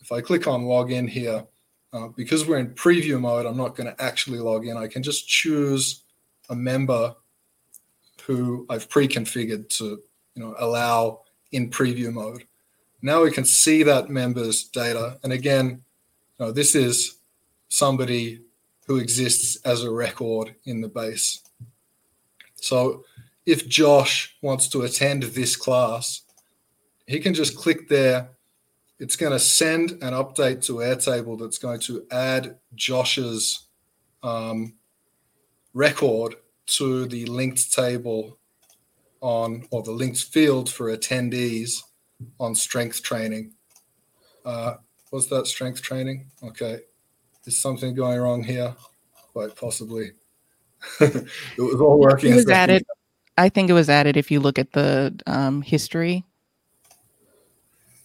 [0.00, 1.46] If I click on log in here,
[1.92, 4.76] uh, because we're in preview mode, I'm not going to actually log in.
[4.76, 6.02] I can just choose
[6.48, 7.14] a member
[8.24, 10.02] who I've pre-configured to
[10.34, 11.20] you know, allow
[11.52, 12.42] in preview mode.
[13.02, 15.20] Now we can see that member's data.
[15.22, 15.82] And again,
[16.38, 17.18] you know, this is
[17.68, 18.40] somebody
[18.88, 21.40] who exists as a record in the base.
[22.56, 23.04] So
[23.46, 26.22] if Josh wants to attend this class,
[27.10, 28.30] he can just click there.
[29.00, 33.66] It's going to send an update to Airtable that's going to add Josh's
[34.22, 34.74] um,
[35.74, 36.36] record
[36.66, 38.38] to the linked table
[39.20, 41.82] on, or the linked field for attendees
[42.38, 43.54] on strength training.
[44.44, 44.74] Uh,
[45.10, 46.30] was that strength training?
[46.44, 46.78] Okay.
[47.44, 48.76] Is something going wrong here?
[49.32, 50.12] Quite possibly.
[51.00, 51.26] it
[51.58, 52.32] was all working.
[52.32, 52.84] It was added.
[53.36, 56.24] I think it was added if you look at the um, history.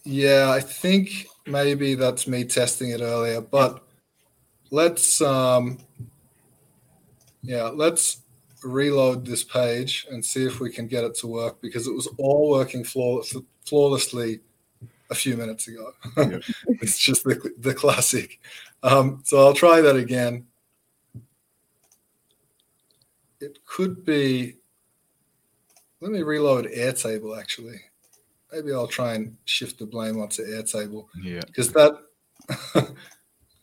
[0.06, 3.82] Yeah, I think maybe that's me testing it earlier, but
[4.70, 5.78] let's um
[7.42, 8.22] yeah, let's
[8.62, 12.06] reload this page and see if we can get it to work because it was
[12.18, 13.34] all working flawless,
[13.64, 14.38] flawlessly
[15.10, 15.92] a few minutes ago.
[16.80, 18.40] It's just the, the classic.
[18.84, 20.46] Um, so I'll try that again.
[23.40, 24.54] It could be,
[26.00, 27.80] let me reload Airtable actually.
[28.56, 31.08] Maybe I'll try and shift the blame onto Airtable.
[31.22, 31.40] Yeah.
[31.46, 31.92] Because that,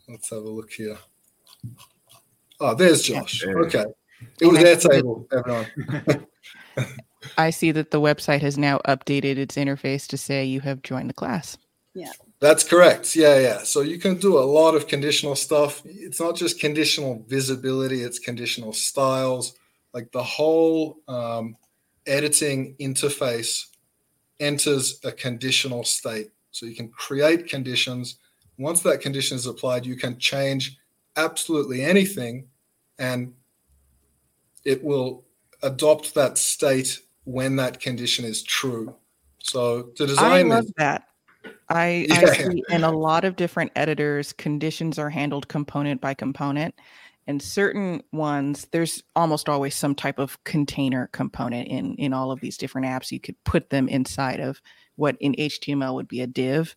[0.08, 0.96] let's have a look here.
[2.60, 3.44] Oh, there's Josh.
[3.44, 3.86] Okay.
[4.40, 6.26] It was Airtable, everyone.
[7.38, 11.10] I see that the website has now updated its interface to say you have joined
[11.10, 11.58] the class.
[11.92, 12.12] Yeah.
[12.38, 13.16] That's correct.
[13.16, 13.58] Yeah, yeah.
[13.64, 15.82] So you can do a lot of conditional stuff.
[15.84, 19.54] It's not just conditional visibility, it's conditional styles.
[19.92, 21.56] Like the whole um,
[22.06, 23.64] editing interface
[24.44, 26.30] enters a conditional state.
[26.50, 28.18] So you can create conditions.
[28.58, 30.76] Once that condition is applied, you can change
[31.16, 32.46] absolutely anything
[32.98, 33.32] and
[34.64, 35.24] it will
[35.62, 38.94] adopt that state when that condition is true.
[39.38, 41.08] So to design I love that.
[41.68, 42.20] I, yeah.
[42.20, 46.74] I see in a lot of different editors, conditions are handled component by component.
[47.26, 52.40] And certain ones, there's almost always some type of container component in in all of
[52.40, 53.10] these different apps.
[53.10, 54.60] You could put them inside of
[54.96, 56.74] what in HTML would be a div.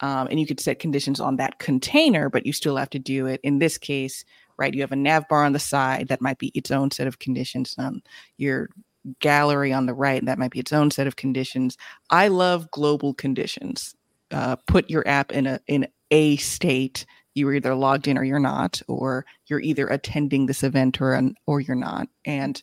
[0.00, 3.26] Um, and you could set conditions on that container, but you still have to do
[3.26, 3.40] it.
[3.42, 4.24] In this case,
[4.56, 4.72] right?
[4.72, 7.18] You have a nav bar on the side that might be its own set of
[7.18, 7.74] conditions.
[7.78, 8.02] On
[8.38, 8.70] your
[9.20, 11.76] gallery on the right, that might be its own set of conditions.
[12.10, 13.94] I love global conditions.
[14.30, 17.04] Uh, put your app in a in a state.
[17.34, 21.36] You're either logged in or you're not, or you're either attending this event or an,
[21.46, 22.60] or you're not, and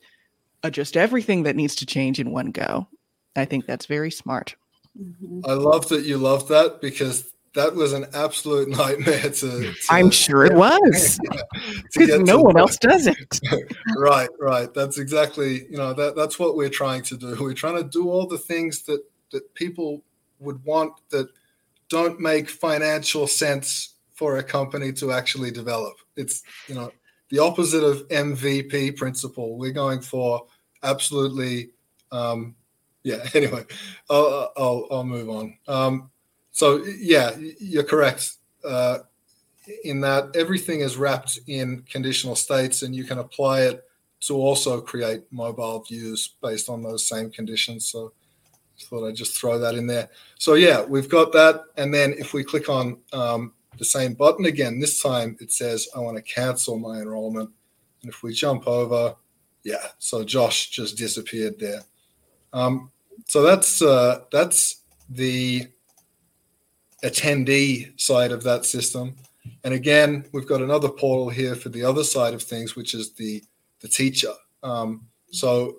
[0.64, 2.88] adjust everything that needs to change in one go.
[3.36, 4.56] I think that's very smart.
[5.00, 5.42] Mm-hmm.
[5.46, 9.30] I love that you love that because that was an absolute nightmare to.
[9.30, 11.20] to I'm sure it was
[11.96, 13.40] because no one else does it.
[13.98, 14.74] right, right.
[14.74, 17.36] That's exactly you know that that's what we're trying to do.
[17.40, 20.04] We're trying to do all the things that that people
[20.40, 21.28] would want that
[21.90, 25.94] don't make financial sense for a company to actually develop.
[26.16, 26.92] It's you know
[27.30, 29.58] the opposite of MVP principle.
[29.58, 30.46] We're going for
[30.84, 31.70] absolutely.
[32.12, 32.56] Um,
[33.04, 33.26] yeah.
[33.36, 33.64] Anyway,
[34.10, 35.58] I'll, I'll, I'll move on.
[35.68, 36.10] Um,
[36.52, 38.34] so yeah, you're correct
[38.66, 39.00] uh,
[39.86, 43.84] in that everything is wrapped in conditional states, and you can apply it
[44.22, 47.88] to also create mobile views based on those same conditions.
[47.88, 48.12] So
[48.82, 50.10] thought I'd just throw that in there.
[50.38, 51.64] So yeah, we've got that.
[51.78, 55.88] And then if we click on um, the same button again, this time it says,
[55.96, 57.50] I want to cancel my enrollment.
[58.02, 59.16] And if we jump over,
[59.64, 61.82] yeah, so Josh just disappeared there.
[62.54, 62.92] Um,
[63.26, 65.68] so that's uh, that's the
[67.04, 69.16] attendee side of that system.
[69.64, 73.14] And again, we've got another portal here for the other side of things, which is
[73.14, 73.44] the
[73.82, 74.34] the teacher.
[74.64, 75.78] Um, so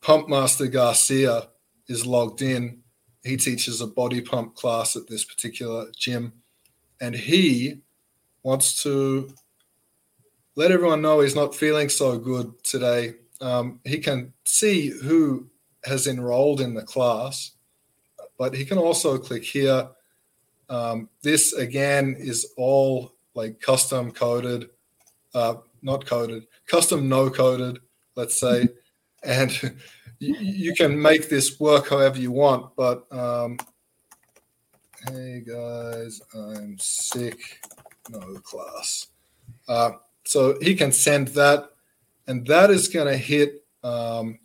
[0.00, 1.48] Pump Master Garcia
[1.88, 2.82] is logged in.
[3.24, 6.32] He teaches a body pump class at this particular gym,
[7.02, 7.80] and he
[8.44, 9.34] wants to
[10.54, 13.14] let everyone know he's not feeling so good today.
[13.40, 15.48] Um, he can see who
[15.84, 17.52] has enrolled in the class,
[18.38, 19.88] but he can also click here.
[20.68, 24.70] Um, this again is all like custom coded,
[25.34, 27.80] uh, not coded, custom no coded,
[28.16, 28.68] let's say.
[29.24, 29.52] And
[30.18, 33.56] you, you, can make this work however you want, but um,
[35.08, 37.66] hey guys, I'm sick,
[38.10, 39.08] no class.
[39.66, 39.92] Uh,
[40.24, 41.70] so he can send that,
[42.26, 44.38] and that is going to hit um,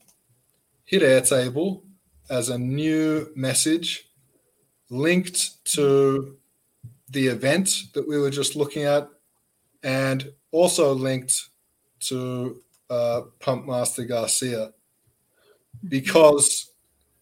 [0.85, 1.83] hit Airtable
[2.29, 4.09] as a new message
[4.89, 6.37] linked to
[7.09, 9.07] the event that we were just looking at,
[9.83, 11.49] and also linked
[11.99, 14.71] to uh, Pump Master Garcia
[15.87, 16.71] because,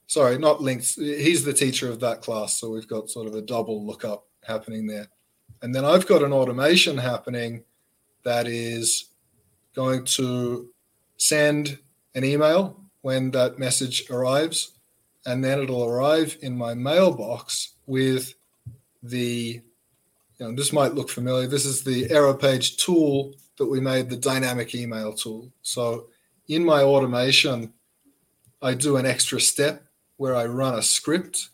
[0.08, 0.96] sorry, not links.
[0.96, 4.88] He's the teacher of that class, so we've got sort of a double lookup happening
[4.88, 5.08] there.
[5.62, 7.64] And then I've got an automation happening
[8.24, 9.10] that is
[9.76, 10.70] going to
[11.18, 11.78] send
[12.14, 14.72] an email when that message arrives,
[15.26, 18.34] and then it'll arrive in my mailbox with
[19.04, 19.62] the
[20.40, 21.48] you know, this might look familiar.
[21.48, 25.50] This is the Aeropage tool that we made, the dynamic email tool.
[25.62, 26.08] So
[26.50, 27.74] in my automation,
[28.62, 29.85] I do an extra step
[30.18, 31.50] where I run a script.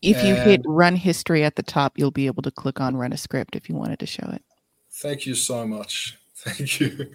[0.00, 3.12] If you hit run history at the top, you'll be able to click on run
[3.12, 4.42] a script if you wanted to show it.
[4.92, 6.16] Thank you so much.
[6.36, 7.10] Thank you.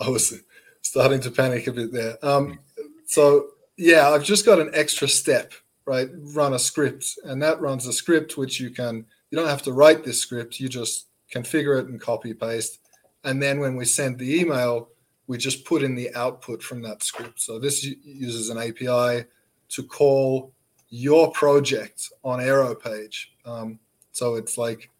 [0.00, 0.38] I was
[0.82, 2.18] starting to panic a bit there.
[2.22, 2.58] Um,
[3.06, 3.48] so,
[3.78, 5.52] yeah, I've just got an extra step,
[5.86, 6.08] right?
[6.12, 9.72] Run a script, and that runs a script which you can, you don't have to
[9.72, 12.80] write this script, you just configure it and copy paste.
[13.24, 14.88] And then when we send the email,
[15.26, 17.40] we just put in the output from that script.
[17.40, 19.26] So this uses an API
[19.72, 20.52] to call
[20.88, 23.26] your project on Aeropage.
[23.44, 23.78] Um,
[24.12, 24.90] so it's like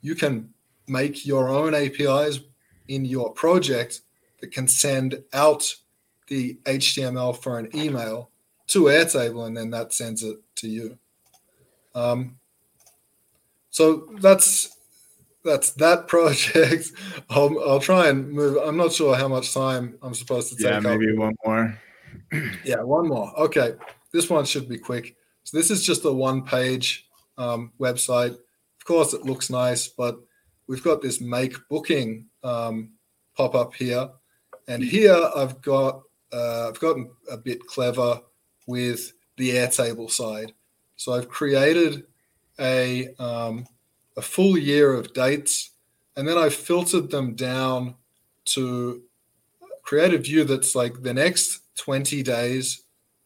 [0.00, 0.48] you can
[0.86, 2.40] make your own APIs
[2.88, 4.00] in your project
[4.40, 5.74] that can send out
[6.28, 8.30] the HTML for an email
[8.68, 10.98] to Airtable, and then that sends it to you.
[11.94, 12.36] Um,
[13.70, 14.76] so that's
[15.44, 16.92] that's that project.
[17.28, 18.56] I'll, I'll try and move.
[18.56, 20.72] I'm not sure how much time I'm supposed to take.
[20.72, 21.18] Yeah, maybe up.
[21.18, 21.78] one more.
[22.64, 23.38] yeah, one more.
[23.38, 23.74] Okay,
[24.14, 25.16] this one should be quick.
[25.42, 28.30] So this is just a one-page um, website.
[28.30, 30.16] Of course, it looks nice, but
[30.68, 32.92] we've got this make booking um,
[33.36, 34.08] pop up here,
[34.68, 36.02] and here I've got
[36.32, 38.20] uh, I've gotten a bit clever
[38.66, 40.52] with the Airtable side.
[40.96, 42.04] So I've created
[42.60, 43.66] a um,
[44.16, 45.72] a full year of dates,
[46.16, 47.96] and then I've filtered them down
[48.46, 49.02] to
[49.82, 52.83] create a view that's like the next 20 days,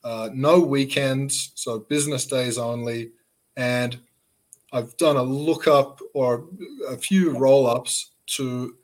[0.08, 3.10] uh, no weekends, so business days only,
[3.58, 3.98] and
[4.72, 6.46] I've done a lookup or
[6.88, 8.74] a few roll ups to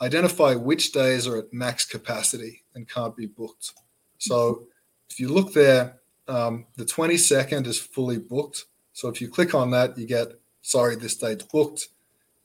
[0.00, 3.74] identify which days are at max capacity and can't be booked.
[4.18, 4.66] So
[5.08, 8.64] if you look there, um, the 22nd is fully booked.
[8.92, 11.90] So if you click on that, you get sorry, this date's booked.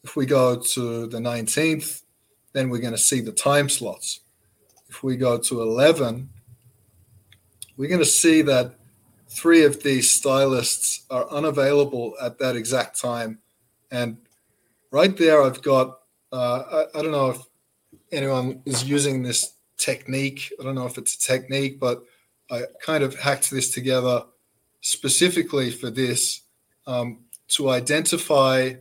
[0.04, 2.04] If we go to the 19th,
[2.54, 4.20] then we're going to see the time slots.
[4.90, 6.30] If we go to 11,
[7.78, 8.76] we're going to see that
[9.30, 13.40] three of these stylists are unavailable at that exact time.
[13.92, 14.18] And
[14.92, 16.00] right there, I've got,
[16.32, 17.42] uh, I, I don't know if
[18.12, 20.52] anyone is using this technique.
[20.60, 22.04] I don't know if it's a technique, but
[22.50, 24.24] I kind of hacked this together
[24.82, 26.42] specifically for this.
[26.86, 27.20] Um,
[27.50, 28.74] to identify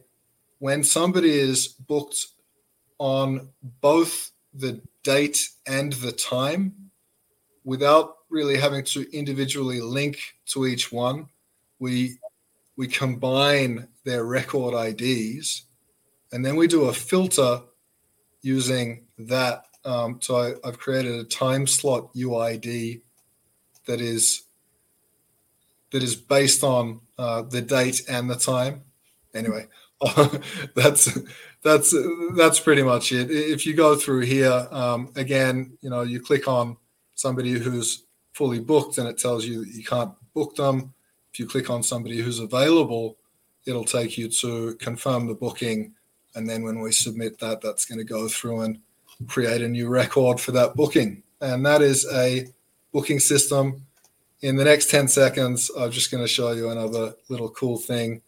[0.58, 2.26] when somebody is booked
[2.98, 3.48] on
[3.80, 6.72] both the date and the time
[7.64, 11.28] without really having to individually link to each one
[11.78, 12.18] we
[12.76, 15.64] we combine their record IDs
[16.32, 17.60] and then we do a filter
[18.42, 23.00] using that um, so I, I've created a time slot UID
[23.86, 24.42] that is
[25.92, 28.82] that is based on uh, the date and the time.
[29.34, 29.66] Anyway,
[30.74, 31.18] that's
[31.62, 31.94] that's
[32.34, 33.30] that's pretty much it.
[33.30, 36.76] If you go through here, um, again, you know, you click on
[37.14, 38.05] somebody who's
[38.36, 40.92] fully booked, and it tells you that you can't book them.
[41.32, 43.16] If you click on somebody who's available,
[43.64, 45.94] it'll take you to confirm the booking,
[46.34, 48.78] and then when we submit that, that's going to go through and
[49.26, 52.46] create a new record for that booking, and that is a
[52.92, 53.86] booking system.
[54.42, 58.20] In the next 10 seconds, I'm just going to show you another little cool thing.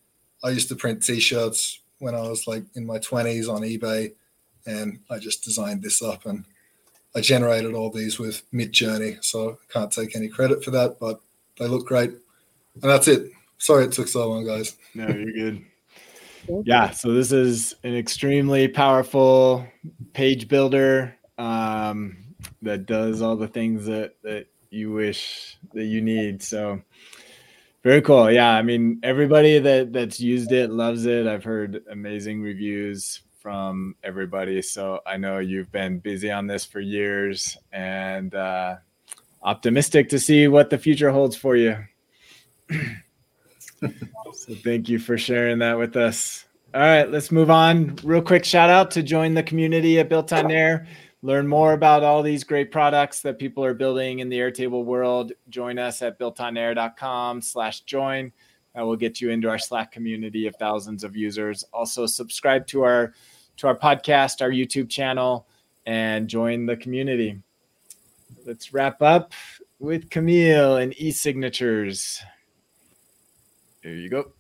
[0.43, 4.15] I used to print t-shirts when I was like in my 20s on eBay,
[4.65, 6.47] and I just designed this up and
[7.19, 9.23] I generated all these with Midjourney.
[9.25, 11.21] So I can't take any credit for that, but
[11.59, 12.11] they look great.
[12.11, 13.33] And that's it.
[13.59, 14.77] Sorry it took so long, guys.
[14.95, 15.65] No, you're good.
[16.65, 19.67] yeah, so this is an extremely powerful
[20.13, 22.17] page builder um,
[22.63, 26.41] that does all the things that that you wish that you need.
[26.41, 26.81] So
[27.83, 28.31] very cool.
[28.31, 31.27] Yeah, I mean everybody that that's used it loves it.
[31.27, 34.61] I've heard amazing reviews from everybody.
[34.61, 38.77] So I know you've been busy on this for years and uh,
[39.43, 41.75] optimistic to see what the future holds for you.
[42.71, 46.45] so thank you for sharing that with us.
[46.75, 47.97] All right, let's move on.
[48.05, 50.87] Real quick shout out to join the community at Built on Air
[51.23, 55.33] learn more about all these great products that people are building in the Airtable world,
[55.49, 58.31] join us at builtonair.com slash join.
[58.75, 61.65] That will get you into our Slack community of thousands of users.
[61.73, 63.15] Also subscribe to our
[63.59, 65.47] to our podcast, our YouTube channel,
[65.87, 67.41] and join the community.
[68.47, 69.33] Let's wrap up
[69.79, 72.21] with Kamille and e-signatures.
[73.83, 74.33] There you go.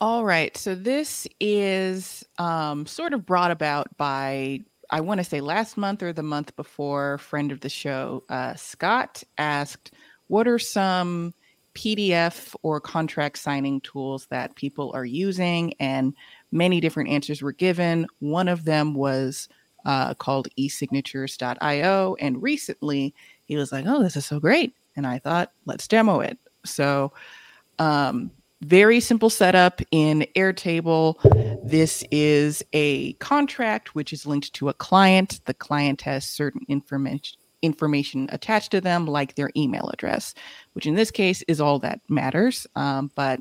[0.00, 0.56] All right.
[0.56, 4.60] So this is um, sort of brought about by
[4.90, 8.54] I want to say last month or the month before, friend of the show, uh,
[8.54, 9.92] Scott asked,
[10.26, 11.32] What are some
[11.74, 15.74] PDF or contract signing tools that people are using?
[15.78, 16.14] And
[16.52, 18.06] many different answers were given.
[18.18, 19.48] One of them was
[19.84, 22.16] uh, called esignatures.io.
[22.20, 24.74] And recently he was like, Oh, this is so great.
[24.96, 26.38] And I thought, let's demo it.
[26.64, 27.12] So
[27.78, 28.30] um,
[28.60, 31.16] very simple setup in Airtable.
[31.64, 35.40] This is a contract which is linked to a client.
[35.46, 40.34] The client has certain information information attached to them, like their email address,
[40.72, 42.66] which in this case is all that matters.
[42.74, 43.40] Um, but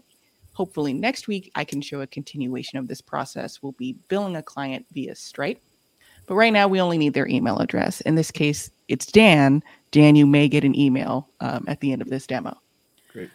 [0.60, 3.64] hopefully next week I can show a continuation of this process.
[3.64, 5.62] We'll be billing a client via Stripe.
[6.28, 8.02] But right now we only need their email address.
[8.02, 9.64] In this case, it's Dan.
[9.92, 12.58] Dan, you may get an email um, at the end of this demo
[13.14, 13.30] Great.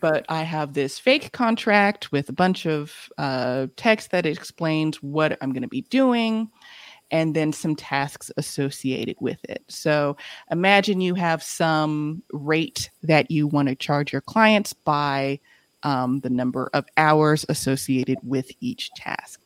[0.00, 5.36] but I have this fake contract with a bunch of uh, text that explains what
[5.42, 6.50] I'm going to be doing
[7.10, 9.62] and then some tasks associated with it.
[9.68, 10.16] So
[10.50, 15.40] imagine you have some rate that you want to charge your clients by
[15.84, 19.40] um, the number of hours associated with each task.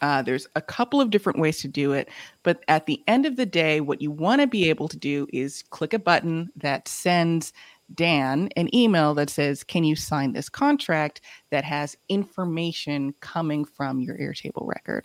[0.00, 2.08] Uh, there's a couple of different ways to do it,
[2.42, 5.28] but at the end of the day, what you want to be able to do
[5.32, 7.52] is click a button that sends
[7.94, 11.20] Dan an email that says, Can you sign this contract
[11.50, 15.04] that has information coming from your Airtable record?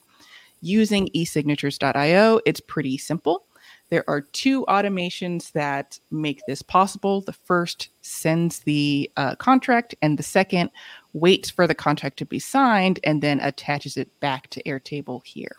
[0.62, 3.46] Using esignatures.io, it's pretty simple.
[3.90, 7.22] There are two automations that make this possible.
[7.22, 10.72] The first sends the uh, contract, and the second
[11.14, 15.56] waits for the contract to be signed and then attaches it back to Airtable here.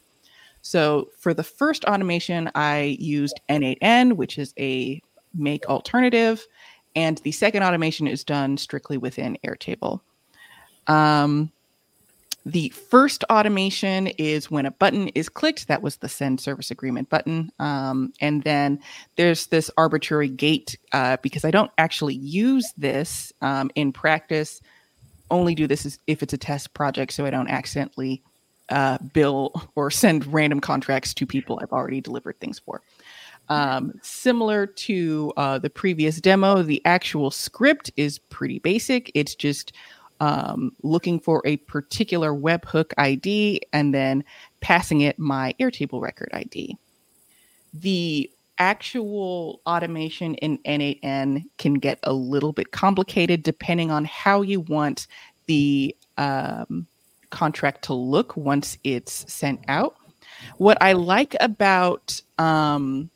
[0.61, 5.01] So for the first automation, I used N8N, which is a
[5.35, 6.47] make alternative
[6.99, 10.01] and the second automation is done strictly within Airtable.
[10.89, 11.53] Um,
[12.49, 15.69] the first automation is when a button is clicked.
[15.69, 17.51] That was the send service agreement button.
[17.59, 18.81] Um, and then
[19.17, 24.63] there's this arbitrary gate uh, because I don't actually use this um, in practice.
[25.31, 28.23] Only do this if it's a test project so I don't accidentally
[28.71, 32.81] uh, bill or send random contracts to people I've already delivered things for.
[33.51, 39.11] Um, similar to uh, the previous demo, the actual script is pretty basic.
[39.15, 39.73] It's just
[40.21, 44.25] um, looking for a particular webhook ID and then
[44.61, 46.77] passing it my Airtable record ID.
[47.75, 54.61] The actual automation in N8N can get a little bit complicated depending on how you
[54.61, 55.07] want
[55.47, 56.87] the um,
[57.31, 59.97] contract to look once it's sent out.
[60.57, 63.11] What I like about um,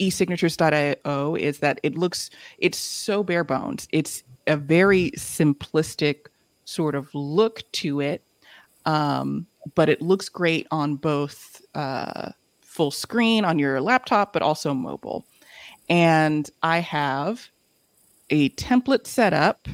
[0.00, 3.88] esignatures.io is that it looks it's so bare bones.
[3.92, 6.26] It's a very simplistic
[6.64, 8.22] sort of look to it,
[8.84, 12.30] um, but it looks great on both uh,
[12.60, 15.24] full screen on your laptop, but also mobile.
[15.88, 17.48] And I have
[18.30, 19.68] a template set up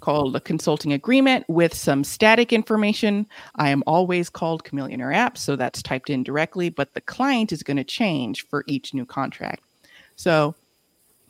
[0.00, 3.26] called a consulting agreement with some static information.
[3.56, 7.62] I am always called Kamillionaire App, so that's typed in directly, but the client is
[7.62, 9.62] going to change for each new contract.
[10.16, 10.54] So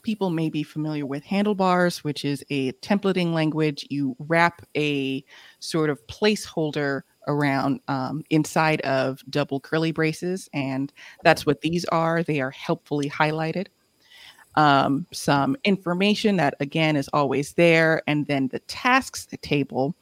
[0.02, 3.86] people may be familiar with handlebars, which is a templating language.
[3.90, 5.24] You wrap a
[5.58, 10.92] sort of placeholder around um, inside of double curly braces, and
[11.22, 12.22] that's what these are.
[12.22, 13.68] They are helpfully highlighted.
[14.56, 19.94] Um, some information that again is always there, and then the tasks table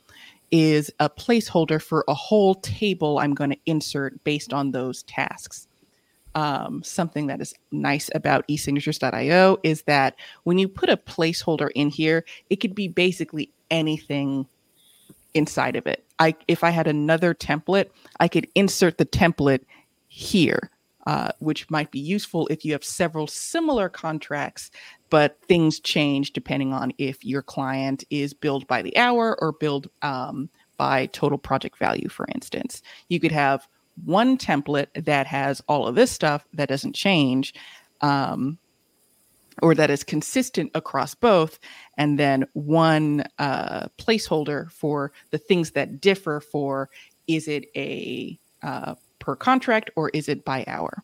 [0.51, 5.68] is a placeholder for a whole table I'm going to insert based on those tasks
[6.35, 11.91] um, something that is nice about esignatures.io is that when you put a placeholder in
[11.91, 14.47] here, it could be basically anything
[15.35, 16.05] inside of it.
[16.19, 19.65] I if I had another template, I could insert the template
[20.09, 20.71] here,
[21.07, 24.71] uh, which might be useful if you have several similar contracts,
[25.11, 29.89] but things change depending on if your client is billed by the hour or billed
[30.03, 32.83] um, by total project value, for instance.
[33.09, 33.67] You could have
[34.05, 37.55] one template that has all of this stuff that doesn't change
[38.01, 38.59] um,
[39.63, 41.59] or that is consistent across both
[41.97, 46.89] and then one uh, placeholder for the things that differ for
[47.27, 51.03] is it a uh, per contract or is it by hour?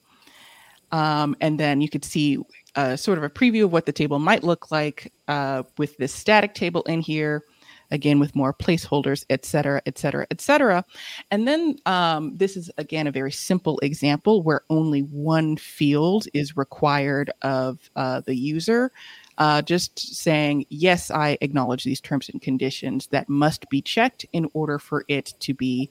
[0.92, 2.38] Um, and then you could see
[2.76, 6.14] uh, sort of a preview of what the table might look like uh, with this
[6.14, 7.44] static table in here
[7.94, 10.84] again with more placeholders, et cetera, et cetera, et cetera.
[11.30, 16.56] And then um, this is again a very simple example where only one field is
[16.56, 18.90] required of uh, the user.
[19.38, 24.48] Uh, just saying, yes, I acknowledge these terms and conditions that must be checked in
[24.52, 25.90] order for it to be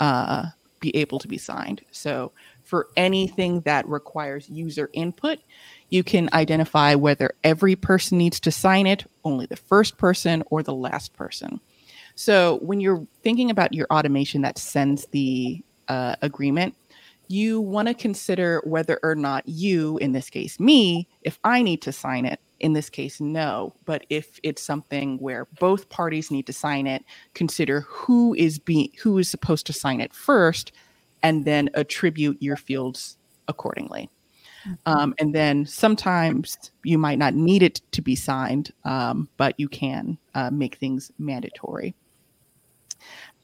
[0.00, 0.44] uh,
[0.80, 1.80] be able to be signed.
[1.92, 2.32] So
[2.64, 5.38] for anything that requires user input,
[5.92, 10.62] you can identify whether every person needs to sign it, only the first person, or
[10.62, 11.60] the last person.
[12.14, 16.74] So when you're thinking about your automation that sends the uh, agreement,
[17.28, 21.82] you want to consider whether or not you, in this case, me, if I need
[21.82, 22.40] to sign it.
[22.60, 23.74] In this case, no.
[23.84, 28.92] But if it's something where both parties need to sign it, consider who is being
[29.02, 30.72] who is supposed to sign it first,
[31.22, 33.16] and then attribute your fields
[33.48, 34.08] accordingly.
[34.86, 39.68] Um, and then sometimes you might not need it to be signed, um, but you
[39.68, 41.94] can uh, make things mandatory.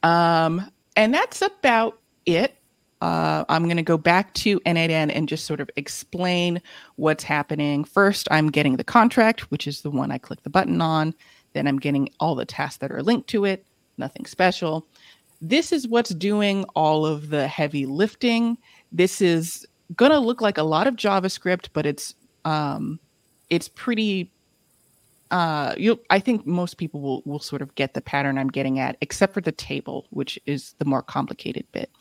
[0.03, 2.55] Um, and that's about it.
[3.01, 6.61] Uh, I'm going to go back to N8N and just sort of explain
[6.97, 7.85] what's happening.
[7.85, 11.13] First, I'm getting the contract, which is the one I click the button on.
[11.53, 13.65] Then I'm getting all the tasks that are linked to it,
[13.97, 14.85] nothing special.
[15.41, 18.57] This is what's doing all of the heavy lifting.
[18.91, 19.65] This is
[19.95, 22.15] going to look like a lot of JavaScript, but it's
[22.45, 22.99] um,
[23.49, 24.31] it's pretty.
[25.31, 28.79] Uh, you I think most people will will sort of get the pattern I'm getting
[28.79, 31.91] at, except for the table, which is the more complicated bit.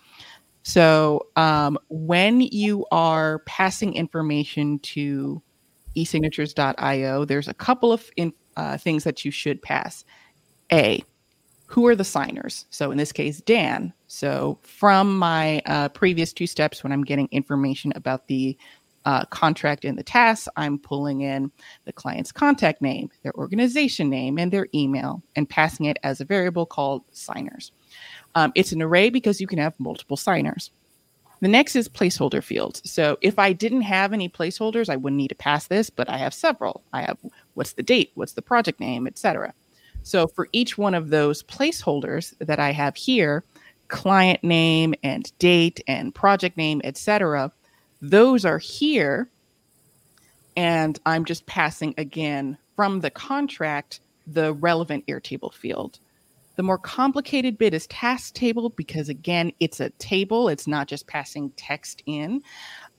[0.63, 5.43] So um, when you are passing information to
[5.97, 10.05] esignatures.io, there's a couple of in, uh, things that you should pass.
[10.71, 11.03] A,
[11.69, 12.65] who are the signers?
[12.71, 13.93] So in this case, Dan.
[14.07, 18.57] So from my uh, previous two steps, when I'm getting information about the
[19.05, 21.53] uh, contract and the tasks, I'm pulling in
[21.85, 26.25] the client's contact name, their organization name, and their email, and passing it as a
[26.25, 27.71] variable called signers.
[28.35, 30.71] Um, it's an array because you can have multiple signers.
[31.41, 32.81] The next is placeholder fields.
[32.91, 36.17] So if I didn't have any placeholders, I wouldn't need to pass this, but I
[36.17, 36.83] have several.
[36.95, 37.19] I have
[37.55, 39.53] what's the date, what's the project name, etc.
[40.09, 43.45] So for each one of those placeholders that I have here,
[43.89, 47.53] client name and date and project name, etc.,
[48.01, 49.29] those are here.
[50.57, 55.99] And I'm just passing again from the contract the relevant Airtable field.
[56.57, 60.49] The more complicated bit is task table because, again, it's a table.
[60.49, 62.43] It's not just passing text in.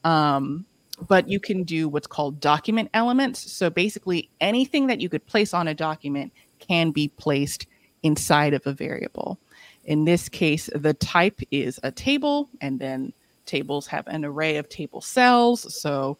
[0.03, 0.63] Um,
[1.07, 3.51] but you can do what's called document elements.
[3.51, 7.67] So basically, anything that you could place on a document can be placed
[8.03, 9.39] inside of a variable.
[9.85, 13.13] In this case, the type is a table, and then
[13.45, 15.73] tables have an array of table cells.
[15.73, 16.17] So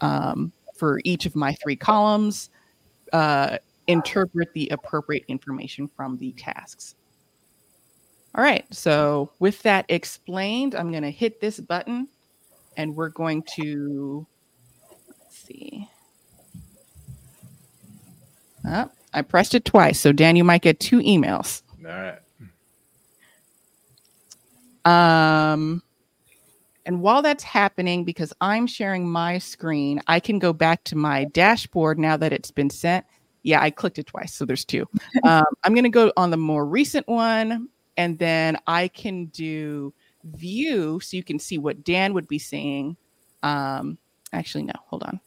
[0.00, 2.50] um, for each of my three columns,
[3.12, 6.96] uh, interpret the appropriate information from the tasks.
[8.34, 12.08] All right, so with that explained, I'm going to hit this button
[12.76, 14.26] and we're going to,
[14.90, 15.88] let's see.
[18.66, 19.98] Oh, I pressed it twice.
[19.98, 21.62] So, Dan, you might get two emails.
[21.84, 22.18] All right.
[24.84, 25.82] Um,
[26.86, 31.24] and while that's happening, because I'm sharing my screen, I can go back to my
[31.24, 33.06] dashboard now that it's been sent
[33.42, 34.86] Yeah, I clicked it twice, so there's two.
[35.24, 39.94] Um, I'm gonna go on the more recent one, and then I can do
[40.24, 42.96] view so you can see what Dan would be seeing.
[43.42, 43.96] Um,
[44.32, 45.20] actually, no, hold on.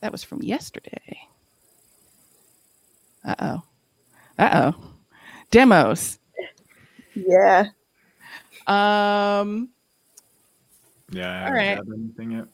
[0.00, 1.28] That was from yesterday.
[3.26, 3.62] Uh oh.
[4.38, 4.84] Uh oh.
[5.50, 6.18] Demos.
[7.14, 7.66] Yeah.
[8.66, 9.68] Um,
[11.10, 11.28] Yeah.
[11.30, 11.76] I All haven't right.
[11.76, 12.44] got anything yet.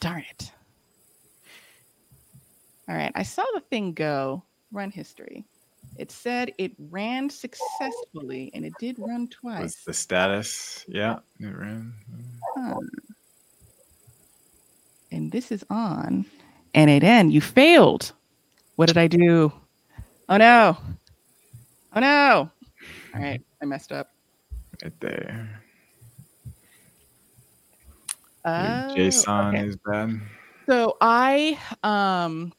[0.00, 0.52] darn it.
[2.88, 5.44] All right, I saw the thing go run history.
[5.96, 9.74] It said it ran successfully and it did run What's twice.
[9.84, 10.84] the status?
[10.88, 11.18] Yeah.
[11.38, 11.92] It ran.
[12.56, 12.76] Huh.
[15.12, 16.24] And this is on
[16.74, 17.30] N8N.
[17.32, 18.12] You failed.
[18.80, 19.52] What did I do?
[20.30, 20.74] Oh no.
[21.94, 22.50] Oh no.
[23.14, 24.08] All right, I messed up.
[24.82, 25.62] Right there.
[28.46, 28.50] Oh,
[28.96, 29.66] JSON okay.
[29.66, 30.18] is bad.
[30.66, 32.54] So I um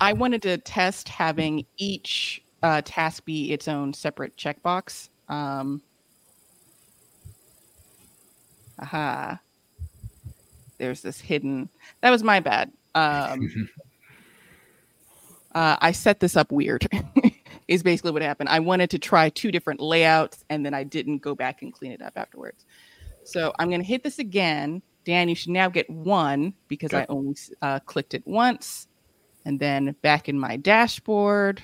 [0.00, 5.08] I wanted to test having each uh, task be its own separate checkbox.
[5.28, 5.82] Um,
[8.78, 9.40] aha.
[10.78, 11.68] There's this hidden.
[12.00, 12.70] That was my bad.
[12.94, 13.68] Um,
[15.58, 16.86] uh, I set this up weird.
[17.68, 18.48] is basically what happened.
[18.48, 21.90] I wanted to try two different layouts, and then I didn't go back and clean
[21.90, 22.64] it up afterwards.
[23.24, 24.82] So I'm going to hit this again.
[25.04, 28.86] Dan, you should now get one because I only uh, clicked it once.
[29.44, 31.60] And then back in my dashboard.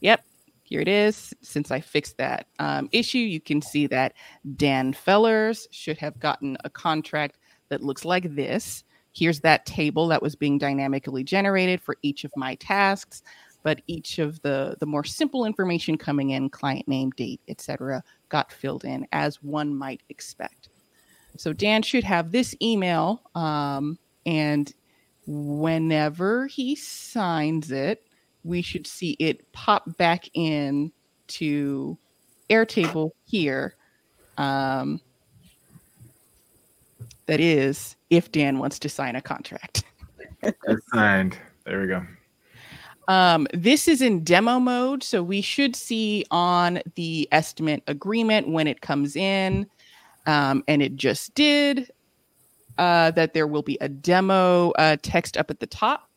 [0.00, 0.24] Yep,
[0.64, 1.32] here it is.
[1.40, 4.14] Since I fixed that um, issue, you can see that
[4.56, 8.82] Dan Fellars should have gotten a contract that looks like this.
[9.12, 13.22] Here's that table that was being dynamically generated for each of my tasks,
[13.62, 18.52] but each of the the more simple information coming in, client name, date, etc., got
[18.52, 20.68] filled in as one might expect.
[21.36, 24.72] So Dan should have this email, um, and
[25.26, 28.06] whenever he signs it,
[28.44, 30.92] we should see it pop back in
[31.28, 31.98] to
[32.48, 33.76] Airtable here.
[34.38, 35.00] Um,
[37.30, 39.84] that is, if Dan wants to sign a contract.
[40.42, 41.38] It's signed.
[41.64, 42.04] There we go.
[43.06, 48.66] Um, this is in demo mode, so we should see on the estimate agreement when
[48.66, 49.68] it comes in,
[50.26, 51.92] um, and it just did,
[52.78, 56.09] uh, that there will be a demo uh, text up at the top.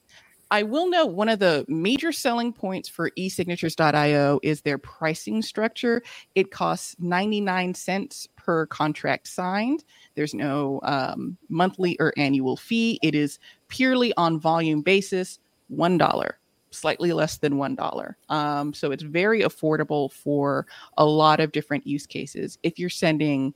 [0.54, 6.04] I will note one of the major selling points for esignatures.io is their pricing structure.
[6.36, 9.84] It costs 99 cents per contract signed.
[10.14, 13.00] There's no um, monthly or annual fee.
[13.02, 15.40] It is purely on volume basis,
[15.76, 16.32] $1
[16.70, 18.18] slightly less than one dollar.
[18.30, 22.60] Um, so it's very affordable for a lot of different use cases.
[22.62, 23.56] If you're sending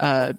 [0.00, 0.34] a,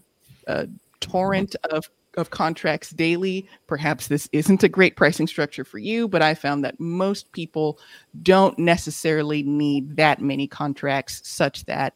[0.45, 0.67] a
[0.99, 6.07] torrent of of contracts daily, perhaps this isn't a great pricing structure for you.
[6.07, 7.79] But I found that most people
[8.21, 11.93] don't necessarily need that many contracts, such that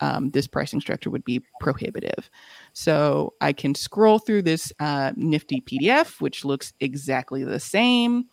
[0.00, 2.30] um, this pricing structure would be prohibitive.
[2.72, 8.26] So I can scroll through this uh, nifty PDF, which looks exactly the same.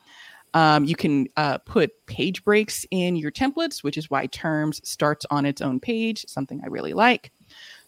[0.54, 5.26] Um, you can uh, put page breaks in your templates, which is why terms starts
[5.32, 7.32] on its own page, something I really like.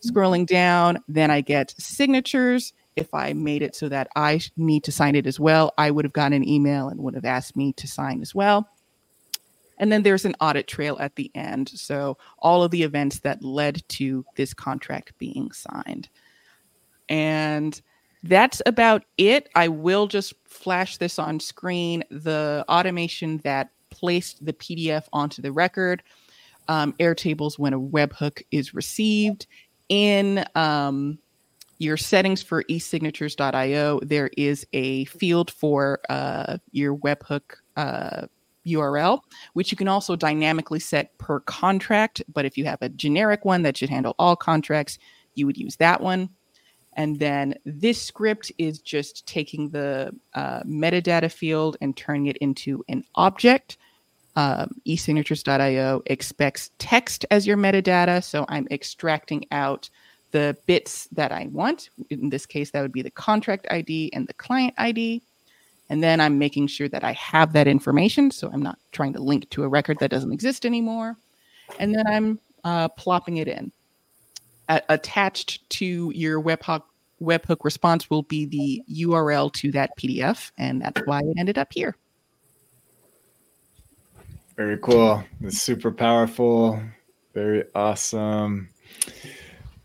[0.06, 2.74] Scrolling down, then I get signatures.
[2.96, 6.06] If I made it so that I need to sign it as well, I would
[6.06, 8.68] have gotten an email and would have asked me to sign as well.
[9.78, 11.70] And then there's an audit trail at the end.
[11.70, 16.10] So all of the events that led to this contract being signed.
[17.10, 17.80] And
[18.24, 19.50] that's about it.
[19.56, 22.04] I will just flash this on screen.
[22.10, 26.04] The automation that placed the PDF onto the record,
[26.68, 29.48] um, Airtables when a webhook is received.
[29.89, 31.20] In um,
[31.78, 37.41] your settings for esignatures.io, there is a field for uh, your webhook
[37.76, 38.28] uh,
[38.65, 39.19] URL,
[39.53, 42.24] which you can also dynamically set per contract.
[42.32, 44.97] But if you have a generic one that should handle all contracts,
[45.36, 46.30] you would use that one.
[46.95, 52.84] And then this script is just taking the uh, metadata field and turning it into
[52.88, 53.78] an object.
[54.36, 58.24] Um, esignatures.io expects text as your metadata.
[58.24, 59.89] So I'm extracting out
[60.34, 61.90] the bits that I want.
[62.10, 65.22] In this case, that would be the contract ID and the client ID.
[65.90, 68.32] And then I'm making sure that I have that information.
[68.32, 71.16] So I'm not trying to link to a record that doesn't exist anymore.
[71.80, 73.72] And then I'm uh, plopping it in
[74.70, 76.84] a- attached to your webhook
[77.22, 81.72] webhook response will be the URL to that PDF, and that's why it ended up
[81.72, 81.96] here.
[84.58, 85.24] Very cool.
[85.42, 86.82] It's super powerful.
[87.34, 88.70] Very awesome.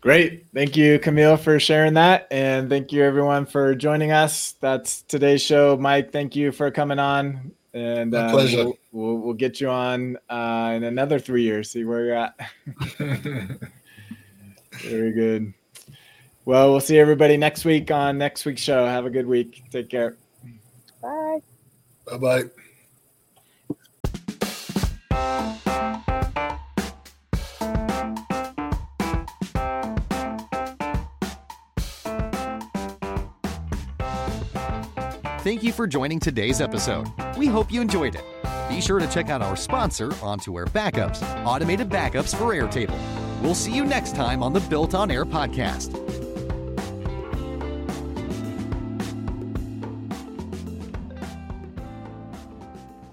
[0.01, 0.45] Great.
[0.53, 2.27] Thank you, Kamille, for sharing that.
[2.31, 4.53] And thank you, everyone, for joining us.
[4.61, 5.75] That's today's show.
[5.75, 7.51] Mike, thank you for coming on.
[7.73, 8.63] And uh, pleasure.
[8.63, 12.39] We'll, we'll, we'll, get you on uh, in another three years, see where you're at.
[14.81, 15.53] Very good.
[16.45, 18.85] Well, we'll see everybody next week on next week's show.
[18.85, 19.63] Have a good week.
[19.69, 20.15] Take care.
[21.01, 21.41] Bye.
[22.07, 22.43] Bye
[25.11, 25.63] bye.
[35.49, 37.11] Thank you for joining today's episode.
[37.35, 38.23] We hope you enjoyed it.
[38.69, 42.99] Be sure to check out our sponsor, On2Air Backups, automated backups for Airtable.
[43.41, 46.08] We'll see you next time on the Built on Air podcast.